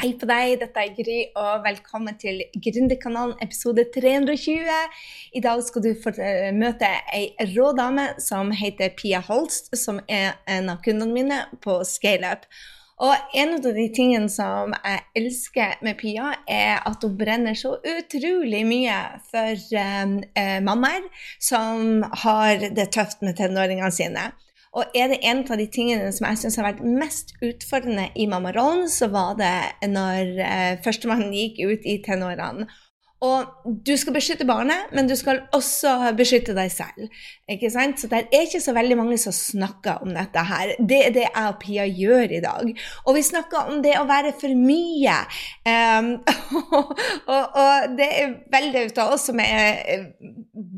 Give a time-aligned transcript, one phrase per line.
[0.00, 4.70] Hei på deg, dette er Gry, og velkommen til Gründerkanalen episode 320.
[5.36, 10.00] I dag skal du få eh, møte ei rå dame som heter Pia Holst, som
[10.08, 12.48] er en av kundene mine på ScaleUp.
[13.04, 17.76] Og en av de tingene som jeg elsker med Pia, er at hun brenner så
[17.76, 18.96] utrolig mye
[19.28, 20.16] for um,
[20.64, 24.30] mammaer som har det tøft med tenåringene sine.
[24.70, 28.28] Og er det en av de tingene som jeg syns har vært mest utfordrende i
[28.30, 32.68] mammarollen, så var det når eh, førstemann gikk ut i tenårene.
[33.20, 37.10] Og du skal beskytte barnet, men du skal også beskytte deg selv.
[37.50, 38.00] Ikke sant?
[38.00, 40.72] Så det er ikke så veldig mange som snakker om dette her.
[40.78, 42.70] Det er det jeg og Pia gjør i dag.
[43.04, 45.18] Og vi snakker om det å være for mye.
[45.68, 46.10] Um,
[46.72, 46.94] og,
[47.34, 50.08] og, og, det er veldig ut av oss som er eh,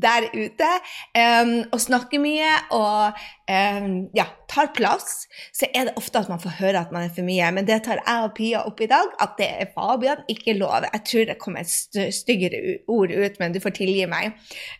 [0.03, 0.69] der ute
[1.15, 5.25] um, og snakker mye og um, ja, tar plass,
[5.55, 7.49] så er det ofte at man får høre at man er for mye.
[7.55, 10.87] Men det tar jeg og Pia opp i dag, at det er Fabian, ikke lov.
[10.91, 14.37] Jeg tror det kommer et styggere ord ut, men du får tilgi meg.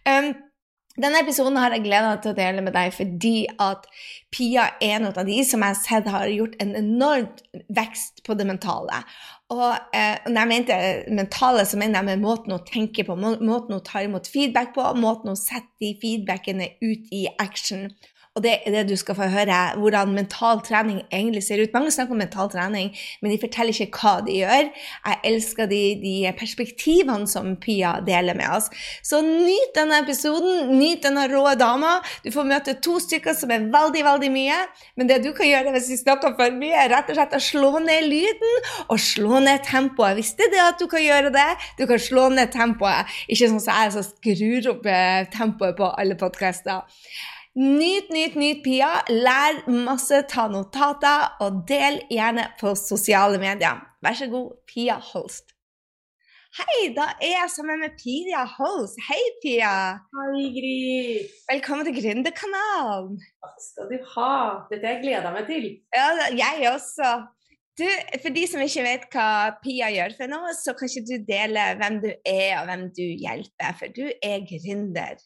[0.07, 0.33] Um,
[0.93, 3.87] denne episoden har jeg gleda til å dele med deg fordi at
[4.33, 7.41] Pia er en av de som jeg har sett har gjort en enormt
[7.73, 8.99] vekst på det mentale.
[9.53, 10.77] Og eh, når jeg mente
[11.17, 14.85] mentale, så mener jeg med måten å tenke på, måten å ta imot feedback på,
[15.01, 17.87] måten å sette de feedbackene ut i action.
[18.33, 21.73] Og det er det du skal få høre, hvordan mental trening egentlig ser ut.
[21.75, 22.87] Mange snakker om mental trening,
[23.21, 24.71] men de forteller ikke hva de gjør.
[25.05, 28.71] Jeg elsker de, de perspektivene som Pia deler med oss.
[29.05, 30.71] Så nyt denne episoden.
[30.79, 31.99] Nyt denne rå dama.
[32.25, 34.57] Du får møte to stykker som er veldig, veldig mye.
[34.97, 37.43] Men det du kan gjøre hvis vi snakker for mye, er rett og slett å
[37.51, 40.17] slå ned lyden og slå ned tempoet.
[40.17, 41.51] Visste det at du kan gjøre det?
[41.77, 43.13] Du kan slå ned tempoet.
[43.29, 46.81] Ikke sånn som jeg som skrur opp eh, tempoet på alle podkaster.
[47.55, 49.03] Nyt, nyt, nyt Pia.
[49.13, 53.83] Lær masse, ta notater, og del gjerne på sosiale medier.
[54.01, 55.53] Vær så god, Pia Holst.
[56.57, 58.97] Hei, da er jeg sammen med Pia Holst.
[59.05, 59.75] Hei, Pia.
[60.17, 60.73] Hei, Gry.
[61.51, 63.21] Velkommen til Gründerkanalen.
[63.45, 64.33] Takk skal du ha.
[64.71, 65.69] Dette har jeg gleda meg til.
[65.93, 67.11] Ja, jeg også.
[67.77, 67.85] Du,
[68.21, 69.29] for de som ikke vet hva
[69.61, 73.05] Pia gjør for noe, så kan ikke du dele hvem du er og hvem du
[73.05, 75.21] hjelper, for du er gründer.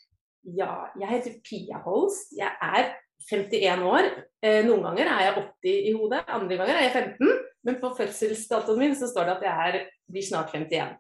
[0.56, 2.32] Ja, jeg heter Pia Holst.
[2.38, 2.94] Jeg er
[3.28, 4.06] 51 år.
[4.40, 7.34] Eh, noen ganger er jeg 80 i hodet, andre ganger er jeg 15.
[7.68, 10.96] Men på fødselsdatoen min så står det at jeg er, blir snart 51.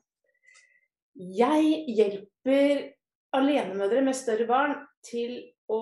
[1.37, 2.83] Jeg hjelper
[3.37, 4.75] alenemødre med større barn
[5.05, 5.39] til
[5.71, 5.81] å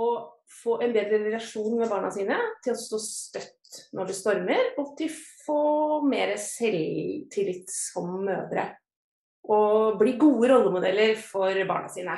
[0.61, 4.93] få en bedre relasjon med barna sine, til å stå støtt når det stormer, og
[4.99, 5.61] til å få
[6.05, 8.69] mer selvtillit som mødre.
[9.49, 12.15] Og bli gode rollemodeller for barna sine.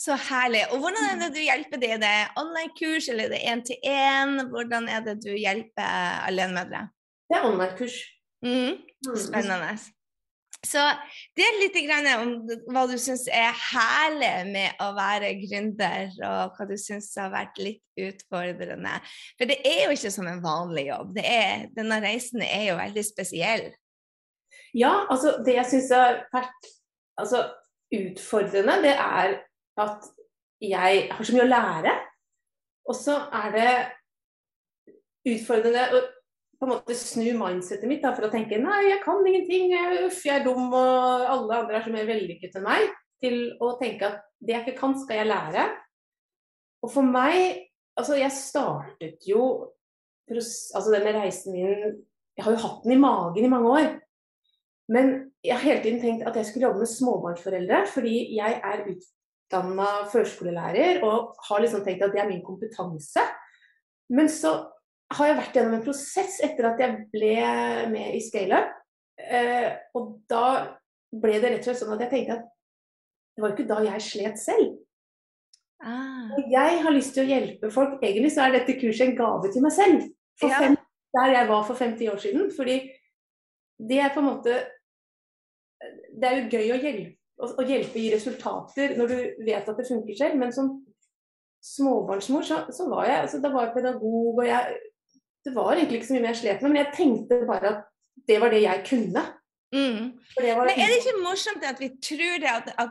[0.00, 0.62] Så herlig.
[0.72, 1.90] Og hvordan er det du hjelper dem?
[1.92, 4.46] Er det online-kurs, eller er det én-til-én?
[4.48, 6.86] Hvordan er det du hjelper alenemødre?
[7.28, 7.96] Det er online-kurs.
[8.42, 8.78] Mm.
[9.06, 9.16] mm.
[9.16, 9.74] Spennende.
[10.66, 10.82] Så
[11.36, 11.76] det er litt
[12.20, 12.32] om
[12.74, 17.60] hva du syns er herlig med å være gründer, og hva du syns har vært
[17.60, 18.98] litt utfordrende.
[19.40, 21.16] For det er jo ikke som en vanlig jobb.
[21.24, 23.70] Er, denne reisen er jo veldig spesiell.
[24.76, 26.68] Ja, altså det jeg syns har vært
[27.20, 27.46] altså,
[27.96, 29.38] utfordrende, det er
[29.82, 30.08] at
[30.60, 31.96] jeg har så mye å lære.
[32.90, 33.74] Og så er det
[35.30, 36.06] utfordrende å
[36.60, 39.70] på en måte snu mindsetet mitt da, for å tenke nei, jeg kan ingenting,
[40.04, 42.90] uff, jeg er dum og alle andre er så mer vellykket enn meg,
[43.24, 45.64] til å tenke at det jeg ikke kan, skal jeg lære.
[46.84, 47.66] Og for meg
[47.98, 49.42] Altså, jeg startet jo
[50.30, 51.98] altså denne reisen min
[52.38, 53.88] Jeg har jo hatt den i magen i mange år.
[54.88, 55.10] Men
[55.44, 59.04] jeg har hele tiden tenkt at jeg skulle jobbe med småbarnsforeldre, fordi jeg er ut,
[59.50, 63.22] utdanna førskolelærer og har liksom tenkt at det er min kompetanse.
[64.10, 64.70] Men så
[65.10, 67.34] har jeg vært gjennom en prosess etter at jeg ble
[67.90, 68.76] med i ScaleUp.
[69.20, 70.76] Eh, og da
[71.10, 72.46] ble det rett og slett sånn at jeg tenkte at
[73.34, 74.78] det var jo ikke da jeg slet selv.
[75.80, 76.30] Ah.
[76.36, 77.98] Og jeg har lyst til å hjelpe folk.
[78.04, 80.02] Egentlig så er dette kurset en gave til meg selv.
[80.44, 80.58] Ja.
[80.60, 80.76] Fem,
[81.16, 82.50] der jeg var for 50 år siden.
[82.54, 82.76] Fordi
[83.90, 84.60] det er på en måte
[85.80, 89.88] Det er jo gøy å hjelpe å, hjelpe i resultater når du vet at det
[89.88, 90.38] funker selv.
[90.40, 90.70] Men som
[91.64, 94.78] småbarnsmor så, så var jeg altså, da var jeg pedagog, og jeg
[95.40, 97.84] Det var egentlig ikke så mye mer jeg slet med, men jeg tenkte bare at
[98.28, 99.22] det var det jeg kunne.
[99.72, 100.10] Mm.
[100.36, 102.90] Det var, men er det ikke morsomt at vi tror det at, at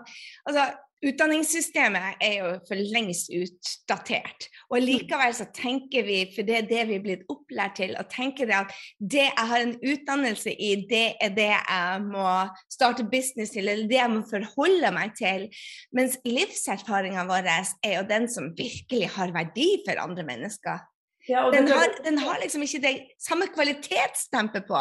[0.50, 0.64] altså,
[1.00, 4.50] Utdanningssystemet er jo for lengst utdatert.
[4.68, 8.04] Og likevel så tenker vi, for det er det vi er blitt opplært til, å
[8.12, 12.28] tenke det at det jeg har en utdannelse i, det er det jeg må
[12.68, 15.48] starte business til, eller det jeg må forholde meg til.
[15.96, 20.84] Mens livserfaringa vår er jo den som virkelig har verdi for andre mennesker.
[21.30, 24.80] Ja, Den har, den har liksom ikke det samme kvalitetsstempel på.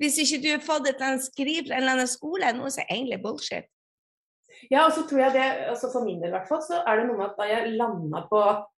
[0.00, 2.70] Hvis ikke du har fått et eller annet skriv fra en eller annen skole, noe
[2.72, 3.68] som egentlig er bullshit.
[4.68, 7.00] Ja, og så tror jeg det, altså for min del i hvert fall, så er
[7.00, 8.68] det noe med at da jeg landa på at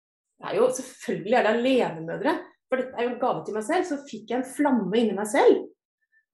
[0.43, 2.33] det er jo, Selvfølgelig er det alenemødre,
[2.67, 3.85] for dette er jo en gave til meg selv.
[3.87, 5.67] Så fikk jeg en flamme inni meg selv.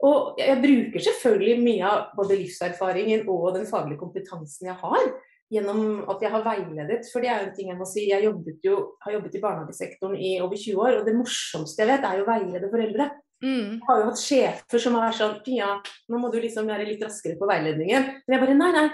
[0.06, 5.08] Og jeg bruker selvfølgelig mye av både livserfaringen og den faglige kompetansen jeg har,
[5.52, 7.08] gjennom at jeg har veiledet.
[7.10, 8.06] For det er jo en ting jeg må si.
[8.08, 12.06] Jeg jo, har jobbet i barnehagesektoren i over 20 år, og det morsomste jeg vet,
[12.06, 13.10] er jo å veilede foreldre.
[13.42, 13.74] Mm.
[13.76, 15.74] Jeg har jo hatt sjefer som har vært sånn Pia,
[16.10, 18.08] nå må du liksom være litt raskere på veiledningen.
[18.24, 18.88] Men jeg bare nei, nei.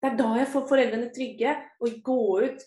[0.00, 2.62] Det er da jeg får foreldrene trygge og gå ut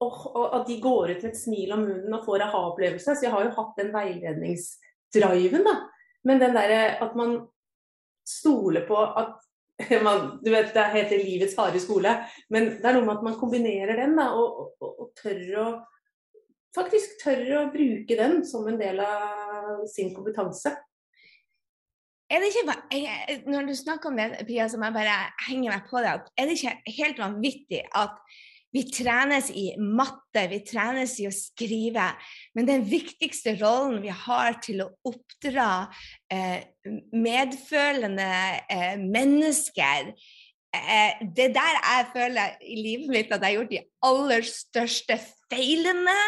[0.00, 3.16] og, og at de går ut med et smil om munnen og får aha-opplevelse.
[3.16, 5.76] Så jeg har jo hatt den veiledningsdriven, da.
[6.24, 7.36] Men den derre at man
[8.28, 9.36] stoler på at
[10.06, 12.12] man, du vet, Det heter livets harde skole,
[12.52, 15.68] men det er noe med at man kombinerer den da, og, og, og tør å
[16.76, 20.74] faktisk tør å bruke den som en del av sin kompetanse.
[22.30, 25.68] Er det ikke, jeg- når du snakker om det, Pia, så må jeg bare henge
[25.68, 26.20] meg på det.
[26.38, 28.14] Er det ikke helt vanvittig at
[28.72, 32.04] vi trenes i matte, vi trenes i å skrive,
[32.54, 35.88] men den viktigste rollen vi har til å oppdra
[36.30, 36.62] eh,
[37.10, 38.28] medfølende
[38.70, 43.74] eh, mennesker eh, Det er der jeg føler i livet mitt at jeg har gjort
[43.74, 45.18] de aller største
[45.50, 46.18] feilene.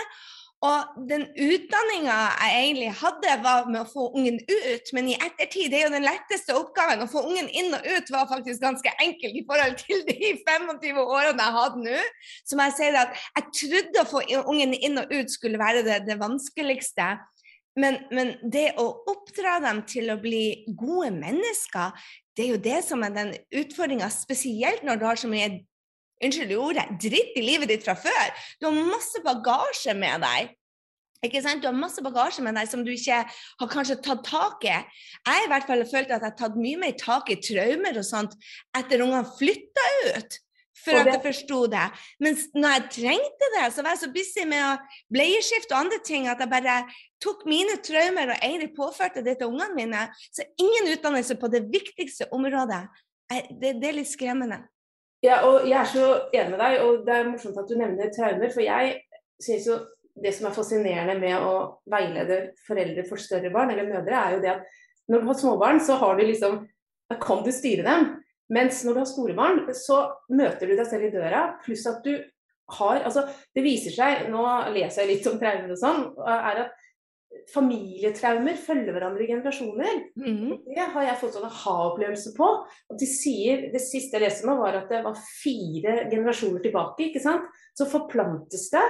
[0.63, 5.73] Og den utdanninga jeg egentlig hadde, var med å få ungen ut, men i ettertid
[5.73, 7.03] det er jo den letteste oppgaven.
[7.03, 11.01] Å få ungen inn og ut var faktisk ganske enkelt i forhold til de 25
[11.03, 12.05] årene jeg hadde nå.
[12.47, 15.83] Så må jeg si at jeg trodde å få ungen inn og ut skulle være
[15.89, 17.11] det, det vanskeligste.
[17.83, 22.07] Men, men det å oppdra dem til å bli gode mennesker,
[22.37, 25.51] det er jo det som er den utfordringa, spesielt når du har så mye
[26.25, 28.35] unnskyld ordet, dritt i livet ditt fra før.
[28.61, 30.53] Du har masse bagasje med deg.
[31.23, 31.63] Ikke sant?
[31.63, 34.75] Du har masse bagasje med deg som du ikke har kanskje tatt tak i.
[34.75, 38.01] Jeg i hvert fall har følt at jeg har tatt mye mer tak i traumer
[38.01, 38.35] og sånt
[38.79, 40.41] etter ungene flytta ut.
[40.83, 41.85] For at jeg forsto det.
[42.25, 46.27] Mens når jeg trengte det, så var jeg så busy med bleieskift og andre ting
[46.27, 46.81] at jeg bare
[47.23, 50.09] tok mine traumer og egentlig påførte det til ungene mine.
[50.35, 52.89] Så ingen utdannelse på det viktigste området.
[53.31, 54.59] Det, det er litt skremmende.
[55.23, 58.11] Ja, og jeg er så enig med deg, og det er morsomt at du nevner
[58.15, 58.51] traumer.
[58.51, 58.97] For jeg
[59.43, 59.79] syns jo
[60.23, 61.53] det som er fascinerende med å
[61.91, 64.67] veilede foreldre for større barn, eller mødre, er jo det at
[65.11, 66.61] når du har småbarn, så har du liksom
[67.23, 68.07] kan du styre dem.
[68.53, 70.03] Mens når du har store barn, så
[70.33, 72.15] møter du deg selv i døra, pluss at du
[72.73, 74.43] har Altså, det viser seg, nå
[74.73, 76.79] leser jeg litt om traumer og sånn, er at
[77.51, 79.99] familietraumer følger hverandre i generasjoner.
[80.19, 80.53] Mm.
[80.67, 82.49] Det har jeg fått sånn aha-opplevelse på.
[82.93, 87.09] Og de sier, Det siste jeg leste nå, var at det var fire generasjoner tilbake.
[87.09, 87.49] ikke sant?
[87.75, 88.85] Så forplantes det.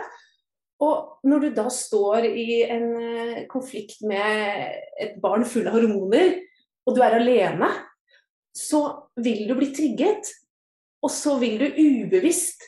[0.83, 6.41] Og når du da står i en eh, konflikt med et barn full av hormoner,
[6.83, 7.69] og du er alene,
[8.53, 8.83] så
[9.23, 10.33] vil du bli trigget.
[11.03, 12.67] Og så vil du ubevisst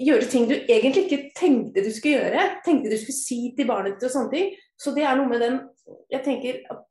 [0.00, 2.44] gjøre ting du egentlig ikke tenkte du skulle gjøre.
[2.66, 4.52] Tenkte du skulle si til barnet ditt og sånne ting.
[4.76, 5.62] Så det er noe med den
[6.10, 6.82] Jeg tenker at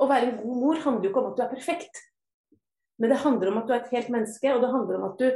[0.00, 2.00] å være en god mor handler jo ikke om at du er perfekt.
[2.98, 5.18] Men det handler om at du er et helt menneske, og det handler om at
[5.22, 5.26] du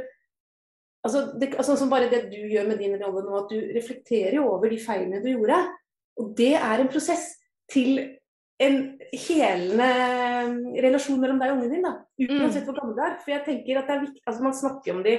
[1.05, 4.33] Altså, det, altså som bare det du gjør med din rolle nå, at du reflekterer
[4.35, 5.59] jo over de feilene du gjorde.
[6.19, 7.29] Og det er en prosess
[7.71, 8.01] til
[8.59, 8.77] en
[9.13, 9.87] helende
[10.83, 11.93] relasjon mellom deg og ungen din, da.
[12.25, 13.15] Uansett hvor gammel du er.
[13.21, 15.15] For jeg tenker at det er viktig Altså, man snakker om de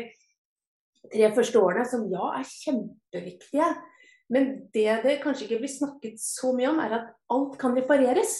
[1.13, 3.71] tre første årene som ja, er kjempeviktige.
[4.33, 8.37] Men det det kanskje ikke blir snakket så mye om, er at alt kan repareres.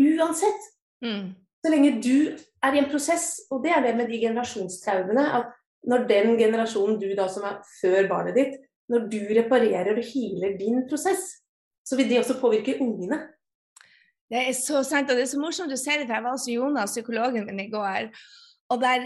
[0.00, 0.70] Uansett.
[1.04, 1.32] Mm.
[1.64, 5.52] Så lenge du er i en prosess, og det er det med de generasjonstraumene, at
[5.88, 8.58] når den generasjonen du da som er før barnet ditt,
[8.92, 11.24] når du reparerer og healer din prosess,
[11.84, 13.20] så vil det også påvirke ungene.
[14.28, 16.36] Det er så sant, og det er så morsomt du sier det, for jeg var
[16.36, 18.08] hos Jonas, psykologen min, i går.
[18.72, 19.04] Og der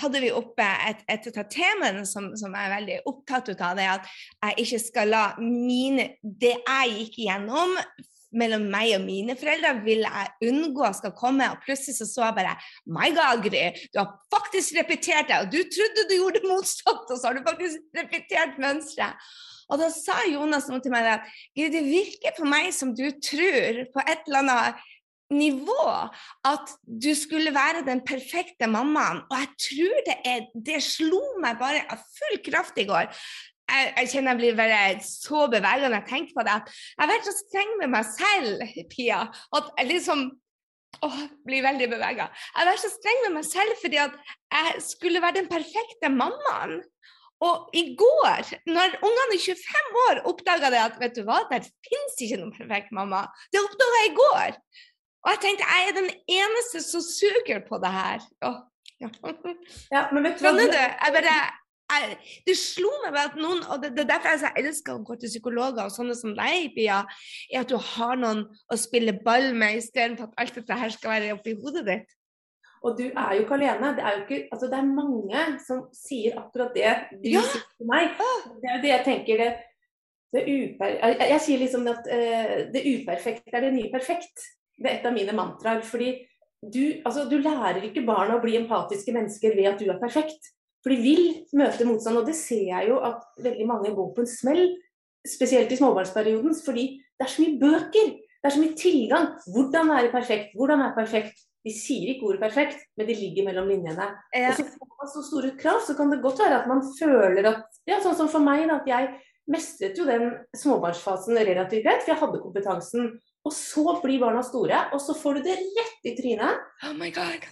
[0.00, 3.88] hadde vi oppe et, et av temaene som, som jeg er veldig opptatt av, det
[3.88, 4.12] at
[4.44, 7.76] jeg ikke skal la mine, det jeg gikk igjennom
[8.36, 11.48] mellom meg og mine foreldre, vil jeg unngå skal komme.
[11.52, 15.40] Og plutselig så så jeg bare My God, Gry, du har faktisk repetert det!
[15.42, 19.30] Og du trodde du gjorde motsatt, og så har du faktisk repetert mønsteret.
[19.68, 23.06] Og da sa Jonas noe til meg at Gry, det virker på meg som du
[23.24, 24.86] tror på et eller annet
[25.34, 25.84] nivå
[26.48, 29.22] at du skulle være den perfekte mammaen.
[29.28, 33.08] Og jeg tror det er Det slo meg bare av full kraft i går.
[33.68, 36.58] Jeg, jeg kjenner jeg blir bare så beveget når jeg tenker på det.
[36.64, 40.30] Jeg har vært så streng med meg selv, Pia, at jeg liksom
[41.04, 42.24] Åh, blir veldig bevega.
[42.32, 44.14] Jeg har vært så streng med meg selv fordi at
[44.56, 46.80] jeg skulle være den perfekte mammaen.
[47.44, 51.68] Og i går, når ungene i 25 år oppdaga det at vet du hva, der
[51.86, 53.26] finnes ikke noen perfekt mamma.
[53.52, 54.56] Det oppdaga jeg i går.
[55.24, 58.26] Og jeg tenkte jeg er den eneste som suger på det her.
[58.44, 58.52] Ja.
[59.94, 60.52] Ja, men vet du hva?
[60.58, 60.72] Du?
[60.74, 61.34] Jeg bare,
[61.92, 62.16] jeg,
[62.48, 65.16] det slo meg bare at noen, og det, det er derfor jeg elsker å gå
[65.22, 67.04] til psykologer og sånne som deg, Pia,
[67.52, 68.42] er at du har noen
[68.74, 72.18] å spille ball med istedenfor at alt dette her skal være oppi hodet ditt.
[72.82, 73.94] Og du er jo ikke alene.
[73.96, 76.92] Det er jo ikke, altså det er mange som sier akkurat det
[77.24, 77.42] du Ja.
[77.42, 78.12] sier til meg.
[78.60, 79.48] Det er jo det jeg tenker det,
[80.34, 84.46] det uper, jeg, jeg sier liksom at uh, det uperfekte er det nye perfekt.
[84.78, 85.82] Er et av mine mantraer.
[85.82, 86.12] fordi
[86.62, 90.52] du, altså, du lærer ikke barna å bli empatiske mennesker ved at du er perfekt.
[90.82, 91.24] For de vil
[91.58, 94.64] møte motstand, og det ser jeg jo at veldig mange går på en smell.
[95.26, 98.10] Spesielt i småbarnsperioden, fordi det er så mye bøker.
[98.38, 99.28] Det er så mye tilgang.
[99.50, 100.54] Hvordan være perfekt?
[100.58, 101.44] Hvordan er perfekt?
[101.66, 104.06] De sier ikke ordet perfekt, men de ligger mellom linjene.
[104.32, 104.52] Ja.
[104.52, 107.50] Og så får man så store krav, så kan det godt være at man føler
[107.50, 109.10] at ja, Sånn som for meg, at jeg
[109.50, 113.10] mestret jo den småbarnsfasen relativt greit, for jeg hadde kompetansen.
[113.46, 116.66] Og så blir barna store, og så får du det rett i trynet.
[116.84, 117.46] Oh my god.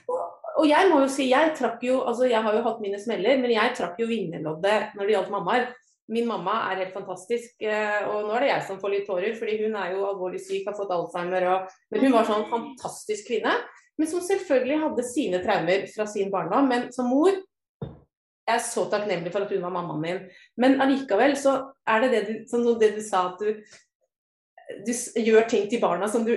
[0.57, 3.39] Og jeg må jo si, jeg trakk jo altså jeg har jo hatt mine smeller,
[3.41, 5.67] men jeg trakk jo vinnerloddet når det gjaldt mammaer.
[6.13, 9.33] Min mamma er helt fantastisk, eh, og nå er det jeg som får litt tårer,
[9.39, 13.27] fordi hun er jo alvorlig syk, har fått alzheimer og Men hun var sånn fantastisk
[13.31, 13.57] kvinne.
[13.99, 16.69] Men som selvfølgelig hadde sine traumer fra sin barndom.
[16.69, 17.33] Men som mor
[18.47, 20.19] jeg er så takknemlig for at hun var mammaen min.
[20.61, 21.57] Men allikevel så
[21.91, 23.65] er det det du, sånn som det du sa, at du,
[24.87, 24.93] du
[25.23, 26.35] gjør ting til barna som du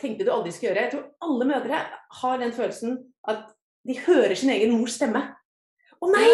[0.00, 0.86] tenkte du aldri skulle gjøre.
[0.86, 1.80] Jeg tror alle mødre
[2.22, 2.98] har den følelsen
[3.28, 3.50] at
[3.88, 5.24] de hører sin egen mors stemme.
[6.02, 6.30] Å nei!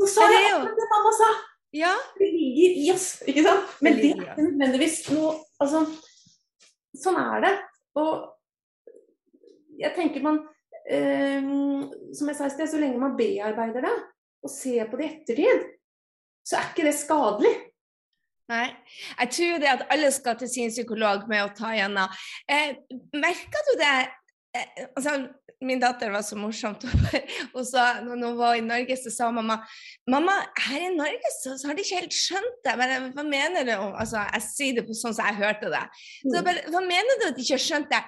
[0.00, 1.30] Nå sa jeg akkurat det mamma sa!
[1.76, 1.92] Ja.
[2.18, 3.74] Det ligger i oss, ikke sant?
[3.84, 5.84] Men Det er ikke nødvendigvis noe Altså,
[6.98, 7.52] sånn er det.
[8.00, 8.24] Og
[9.78, 10.40] jeg tenker man
[10.88, 11.44] eh,
[12.16, 13.98] Som jeg sa i sted, så lenge man bearbeider det
[14.40, 15.64] og ser på det i ettertid,
[16.48, 17.50] så er ikke det skadelig.
[18.50, 18.68] Nei.
[19.20, 22.16] Jeg tror det at alle skal til sin psykolog med å ta gjennom.
[22.50, 22.80] Eh,
[23.14, 23.92] Merka du det?
[24.58, 25.14] Eh, altså,
[25.62, 26.82] min datter var så morsomt.
[27.54, 29.58] Hun sa, når hun var i Norge, så sa mamma
[30.10, 32.76] Mamma, her i Norge så, så har de ikke helt skjønt det.
[32.80, 33.74] Men hva mener du?
[33.76, 35.82] Altså, jeg sier det på sånn som jeg hørte det.
[36.24, 38.00] Så jeg bare, hva mener du at de ikke har skjønt det?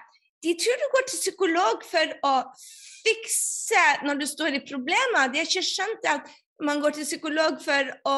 [0.42, 2.32] De tror du går til psykolog for å
[3.02, 5.30] fikse når du står i problemer.
[5.30, 6.32] De har ikke skjønt at
[6.62, 8.16] man går til psykolog for å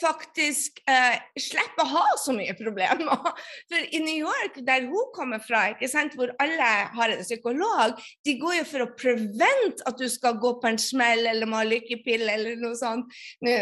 [0.00, 3.32] faktisk eh, slipper å ha så mye problemer.
[3.70, 8.36] For i New York, der hun kommer fra, sant, hvor alle har en psykolog, de
[8.40, 11.68] går jo for å prevent at du skal gå på en smell eller må ha
[11.68, 13.12] lykkepille eller noe sånt.
[13.44, 13.56] Nå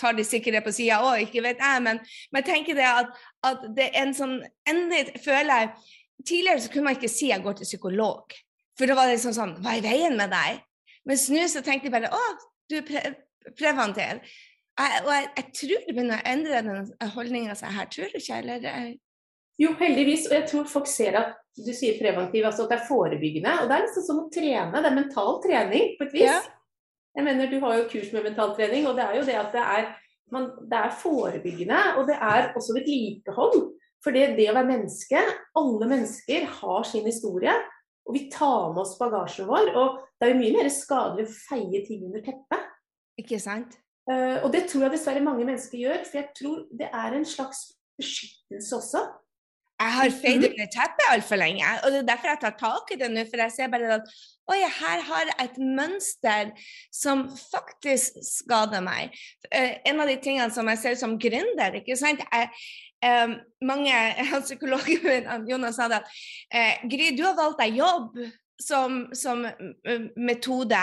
[0.00, 2.00] tar de sikkert det på sida òg, ikke vet jeg, men,
[2.32, 3.12] men jeg tenker det at,
[3.46, 5.68] at det er en sånn Endelig føler jeg
[6.26, 8.34] Tidligere så kunne man ikke si jeg går til psykolog,
[8.78, 10.62] for da var det sånn sånn Hva er veien med deg?
[11.06, 12.22] Mens nå så tenkte jeg bare å,
[12.70, 13.02] du er pre
[13.54, 14.24] preventiv.
[14.76, 18.18] Jeg, og jeg, jeg tror det begynner å endre den holdninga seg her, tror du
[18.20, 18.40] ikke?
[18.42, 18.66] Eller?
[18.70, 18.94] eh,
[19.62, 20.26] Jo, heldigvis.
[20.28, 23.54] Og jeg tror folk ser at du sier preventiv, altså at det er forebyggende.
[23.62, 24.82] Og det er liksom som å trene.
[24.82, 26.26] Det er mental trening på et vis.
[26.28, 26.42] Ja.
[27.16, 29.54] Jeg mener, Du har jo kurs med mental trening, og det er jo det at
[29.56, 29.88] det er,
[30.34, 31.80] man, det er forebyggende.
[31.96, 33.72] Og det er også vedlikehold.
[34.04, 35.18] For det, det å være menneske
[35.56, 37.54] Alle mennesker har sin historie.
[38.06, 39.72] Og vi tar med oss bagasjen vår.
[39.72, 42.68] Og det er jo mye mer skadelig å feie ting under teppet.
[43.24, 43.80] Ikke sant?
[44.10, 46.02] Eh, og det tror jeg dessverre mange mennesker gjør.
[46.06, 47.66] For jeg tror det er en slags
[47.98, 49.06] beskyttelse også.
[49.76, 52.96] Jeg har feid under teppet altfor lenge, og det er derfor jeg tar tak i
[52.96, 53.26] det nå.
[53.28, 54.14] For jeg ser bare at
[54.48, 56.52] oi, her har jeg et mønster
[56.94, 59.12] som faktisk skader meg.
[59.50, 62.24] Eh, en av de tingene som jeg ser som gründer, ikke sant.
[62.24, 62.48] Jeg,
[63.04, 63.36] eh,
[63.68, 64.00] mange
[64.48, 66.16] psykologer Jonas sa det at
[66.54, 68.16] eh, Gry, du har valgt deg jobb
[68.62, 70.80] som, som mm, metode,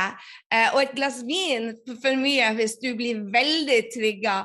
[0.53, 4.35] eh, og et glass vin for, mye hvis du blir veldig trygga.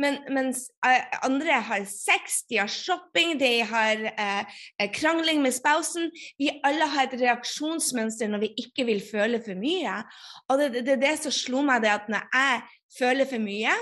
[0.00, 5.56] Men, mens eh, andre har sex, de har shopping, de har eh, eh, krangling med
[5.56, 6.10] spousen.
[6.40, 10.00] Vi alle har et reaksjonsmønster når vi ikke vil føle for mye.
[10.48, 12.62] Og det er det, det som slo meg, det at når jeg
[12.98, 13.74] føler for mye,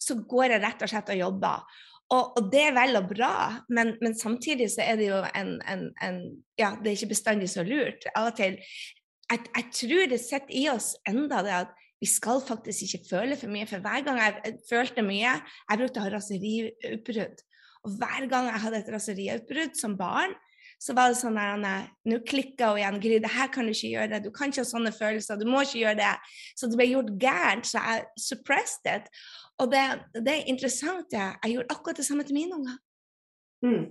[0.00, 1.80] så går jeg rett og slett og jobber.
[2.10, 3.34] Og, og det er vel og bra,
[3.70, 6.22] men, men samtidig så er det jo en, en, en
[6.58, 8.08] Ja, det er ikke bestandig så lurt.
[8.18, 8.58] Av og til
[9.30, 13.36] jeg, jeg tror det sitter i oss enda det at vi skal faktisk ikke føle
[13.38, 13.68] for mye.
[13.68, 17.42] For hver gang jeg, følte mye Jeg brukte å ha raseriutbrudd.
[17.86, 20.34] Og hver gang jeg hadde et raseriutbrudd som barn,
[20.80, 23.00] så var det sånn nei, Nå klikka hun igjen.
[23.04, 24.22] Gry, det her kan du ikke gjøre.
[24.24, 25.40] Du kan ikke ha sånne følelser.
[25.40, 26.14] Du må ikke gjøre det.
[26.56, 29.10] Så det ble gjort gærent, så jeg suppressed it.
[29.60, 29.82] Og det,
[30.16, 31.10] det er interessant.
[31.12, 32.78] Jeg, jeg gjorde akkurat det samme til mine unger.
[33.66, 33.82] Mm.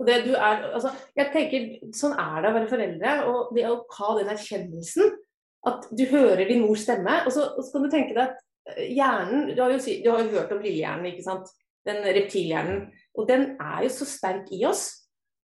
[0.00, 1.66] Og det du er, altså, jeg tenker,
[1.96, 3.16] Sånn er det å være foreldre.
[3.30, 5.12] Og det å ha den erkjennelsen
[5.68, 7.20] at du hører din mors stemme.
[7.26, 8.40] Og så, og så kan du tenke deg at
[8.88, 11.52] hjernen Du har jo, du har jo hørt om lillehjernen, ikke sant.
[11.86, 12.86] Den reptilhjernen.
[13.18, 14.86] Og den er jo så sterk i oss.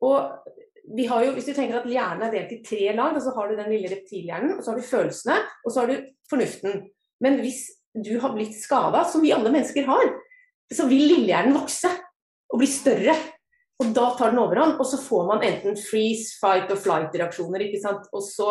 [0.01, 0.31] Og
[0.97, 3.51] vi har jo, hvis du tenker at hjernen er delt i tre lag, så har
[3.51, 6.87] du den lille reptilhjernen, og så har du følelsene, og så har du fornuften.
[7.23, 10.13] Men hvis du har blitt skada, som vi alle mennesker har,
[10.71, 11.91] så vil lillehjernen vokse
[12.51, 13.17] og bli større.
[13.81, 17.65] Og da tar den overhånd, og så får man enten freeze, fight og flight-reaksjoner.
[17.65, 18.07] ikke sant?
[18.13, 18.51] Og så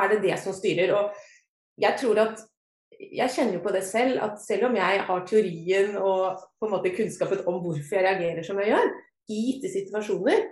[0.00, 0.94] er det det som styrer.
[0.96, 1.12] Og
[1.80, 2.42] jeg tror at
[2.98, 6.72] jeg kjenner jo på det selv, at selv om jeg har teorien og på en
[6.72, 8.92] måte kunnskapen om hvorfor jeg reagerer som jeg gjør,
[9.34, 10.48] i gitte situasjoner,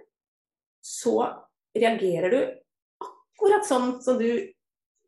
[0.82, 1.16] så
[1.76, 2.40] reagerer du
[3.04, 4.28] akkurat sånn som du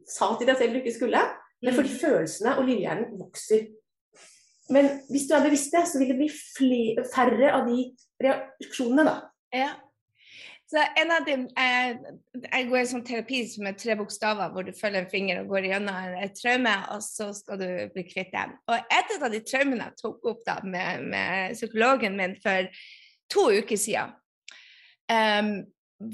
[0.09, 1.23] sa til deg selv du ikke skulle.
[1.65, 2.01] Men fordi mm.
[2.03, 3.67] følelsene og lillehjernen vokser.
[4.73, 7.89] Men hvis du er bevisst det, så vil det bli flere, færre av de
[8.25, 9.17] reaksjonene, da.
[9.55, 9.73] Ja.
[10.75, 14.73] Så en av dem, jeg, jeg går i sånn terapi med tre bokstaver, hvor du
[14.75, 18.57] følger en finger og går gjennom et traume, og så skal du bli kvitt den.
[18.73, 22.71] Og et av de traumene jeg tok opp da med, med psykologen min for
[23.31, 24.17] to uker siden,
[25.13, 25.57] um,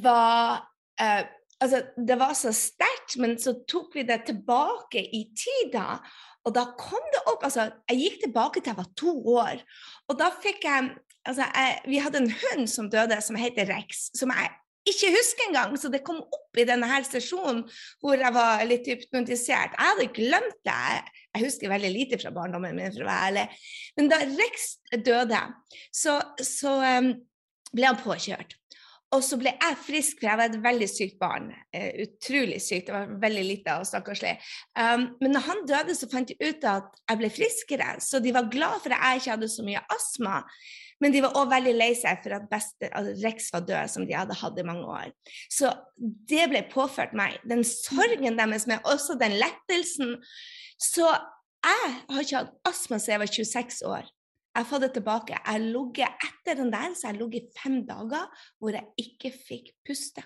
[0.03, 0.67] var
[1.01, 1.23] uh,
[1.61, 5.99] Altså, det var så sterkt, men så tok vi det tilbake i tida.
[6.47, 9.61] Og da kom det opp altså, Jeg gikk tilbake til jeg var to år.
[10.09, 10.89] Og da fikk jeg
[11.29, 14.09] altså, jeg, Vi hadde en hund som døde, som heter Rex.
[14.17, 14.53] Som jeg
[14.89, 15.75] ikke husker engang.
[15.79, 17.65] Så det kom opp i denne her sesjonen
[18.03, 19.77] hvor jeg var litt hypnotisert.
[19.77, 21.01] Jeg hadde glemt det.
[21.37, 23.67] Jeg husker veldig lite fra barndommen min, for å være ærlig.
[23.99, 24.71] Men da Rex
[25.07, 25.43] døde,
[25.95, 27.13] så, så um,
[27.71, 28.57] ble han påkjørt.
[29.17, 31.49] Og så ble jeg frisk, for jeg var et veldig sykt barn.
[31.75, 32.91] Uh, utrolig sykt.
[32.91, 34.37] Det var veldig lite og stakkarslig.
[34.79, 37.97] Um, men når han døde, så fant de ut at jeg ble friskere.
[38.05, 40.45] Så de var glad for at jeg ikke hadde så mye astma.
[41.01, 44.07] Men de var òg veldig lei seg for at beste, altså Rex var død, som
[44.07, 45.11] de hadde hatt i mange år.
[45.49, 45.73] Så
[46.29, 47.39] det ble påført meg.
[47.49, 50.19] Den sorgen deres, men også den lettelsen.
[50.77, 54.11] Så jeg har ikke hatt astma siden jeg var 26 år.
[54.51, 55.37] Jeg har fått det tilbake.
[55.37, 59.31] Jeg har ligget etter den der, så jeg har ligget fem dager hvor jeg ikke
[59.35, 60.25] fikk puste.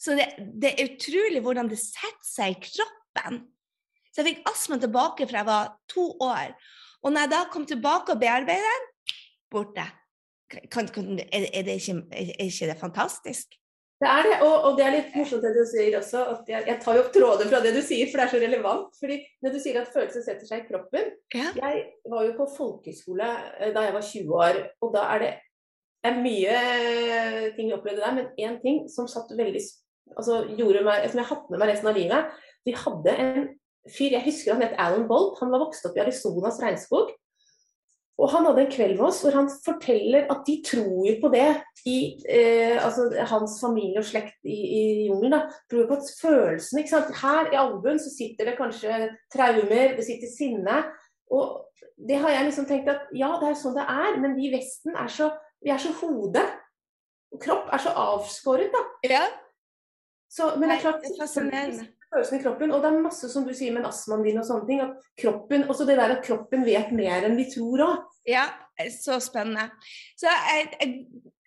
[0.00, 3.42] Så det, det, er utrolig hvordan det setter seg i kroppen.
[4.08, 6.54] Så jeg fikk astma tilbake fra jeg var to år.
[7.04, 8.88] Og når jeg da kom tilbake og bearbeidet den,
[9.52, 9.84] borte.
[10.72, 13.59] Kan, kan, er, er, det ikke, er, ikke, det fantastisk?
[14.00, 16.22] Det er det, og, og, det er litt morsomt det du sier også.
[16.32, 18.40] at jeg, jeg, tar jo opp tråder fra det du sier, for det er så
[18.40, 18.96] relevant.
[18.96, 21.50] fordi Når du sier at følelser setter seg i kroppen ja.
[21.58, 25.30] Jeg var jo på folkehøyskole eh, da jeg var 20 år, og da er det
[26.08, 26.60] er mye
[27.58, 29.60] ting jeg opplevde der, men én ting som satt veldig
[30.16, 33.42] altså gjorde meg, som jeg har hatt med meg resten av livet Vi hadde en
[33.84, 37.12] fyr, jeg husker han het Alan Bolt, han var vokst opp i Arizonas regnskog.
[38.20, 41.48] Og han hadde en kveld med oss hvor han forteller at de tror på det
[41.88, 41.96] i
[42.28, 47.14] eh, altså Hans familie og slekt i, i jungelen tror på at følelsene ikke sant?
[47.22, 48.98] Her i albuen så sitter det kanskje
[49.32, 50.82] traumer, det sitter sinne.
[51.32, 51.62] Og
[51.96, 54.52] det har jeg liksom tenkt at ja, det er sånn det er, men vi i
[54.54, 55.30] Vesten er så
[55.60, 56.42] vi er så hode.
[57.40, 59.10] Kropp er så avskåret, da.
[59.12, 59.24] Ja.
[60.30, 62.74] Så, men det er klart, det er fascinerende følelsene i kroppen.
[62.74, 64.82] Og det er masse som du sier med astmaen din og sånne ting.
[64.84, 68.06] At kroppen, også det der at kroppen vet mer enn vi tror òg.
[68.28, 68.46] Ja,
[68.94, 69.70] så spennende.
[70.18, 70.90] Så jeg, jeg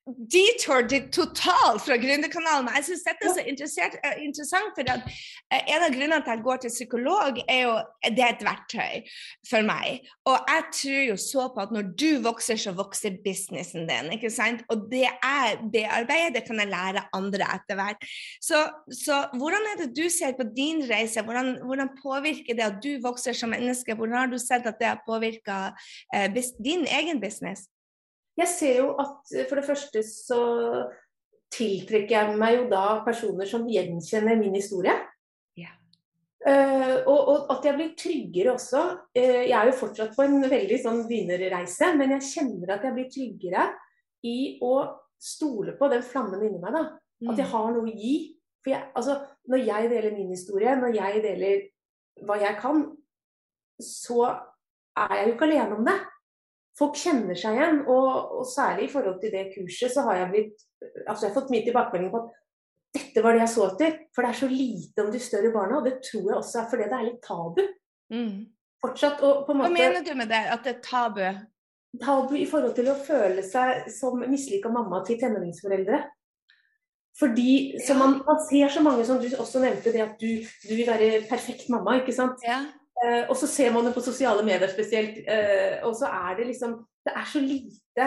[0.06, 2.66] detour totalt fra Gründerkanalen.
[2.68, 3.36] Men jeg syns dette er
[3.72, 7.39] så eh, interessant, for at eh, en av grunnene til at jeg går til psykolog,
[7.48, 7.76] er jo
[8.10, 9.13] det er et verktøy
[9.48, 10.10] for meg.
[10.28, 14.12] Og jeg tror jo så på at når du vokser, så vokser businessen din.
[14.18, 14.66] ikke sant?
[14.74, 18.08] Og det jeg bearbeider, det kan jeg lære andre etter hvert.
[18.44, 18.60] Så,
[18.92, 21.24] så, hvordan er det du ser på din reise?
[21.24, 23.96] Hvordan, hvordan, påvirker det at du vokser som menneske?
[23.96, 25.70] Hvordan har du sett at det har påvirka
[26.16, 26.28] eh,
[26.60, 27.70] din egen business?
[28.39, 30.41] Jeg ser jo at for det første så
[31.54, 34.96] tiltrekker jeg meg jo da personer som gjenkjenner min historie.
[35.60, 35.76] Yeah.
[36.41, 38.84] Uh, og, og, at jeg blir tryggere også.
[39.15, 42.98] Uh, jeg er jo fortsatt på en veldig sånn begynnerreise, men jeg kjenner at jeg
[42.98, 43.67] blir tryggere
[44.26, 44.74] i å
[45.24, 46.74] stole på den flammen inni meg.
[46.76, 46.86] da.
[47.30, 47.54] At jeg mm.
[47.54, 48.15] har noe å gi.
[48.63, 49.19] For jeg, altså,
[49.52, 51.63] når jeg deler min historie, når jeg deler
[52.24, 52.84] hva jeg kan,
[53.84, 54.26] så
[55.04, 55.96] er jeg jo ikke alene om det
[56.79, 57.81] folk kjenner seg igjen.
[57.88, 60.65] Og, og, særlig i forhold til det kurset, så har jeg blitt
[61.07, 62.41] altså jeg har fått mye tilbakemelding på at
[62.93, 63.95] dette var det jeg så etter.
[64.13, 66.67] For det er så lite om de større barna, og det tror jeg også er
[66.73, 67.63] fordi det er litt tabu.
[68.13, 68.36] Mm.
[68.83, 71.23] Fortsatt og på en måte Hva mener du med det, at det er tabu?
[72.01, 76.03] Tabu i forhold til å føle seg som mislika mamma til tenåringsforeldre.
[77.13, 80.88] Fordi man, man, ser så mange som du også nevnte, det at du, du vil
[80.88, 81.99] være perfekt mamma.
[82.01, 82.41] ikke sant?
[82.45, 82.63] Ja.
[83.04, 85.18] Uh, og så ser man det på sosiale medier spesielt.
[85.28, 88.06] Eh, og så er det liksom Det er så lite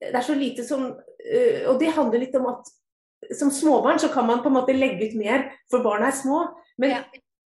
[0.00, 0.84] Det er så lite som
[1.26, 2.70] eh, Og det handler litt om at
[3.34, 6.44] som småbarn så kan man på en måte legge ut mer, for barna er små.
[6.78, 6.98] Men ja.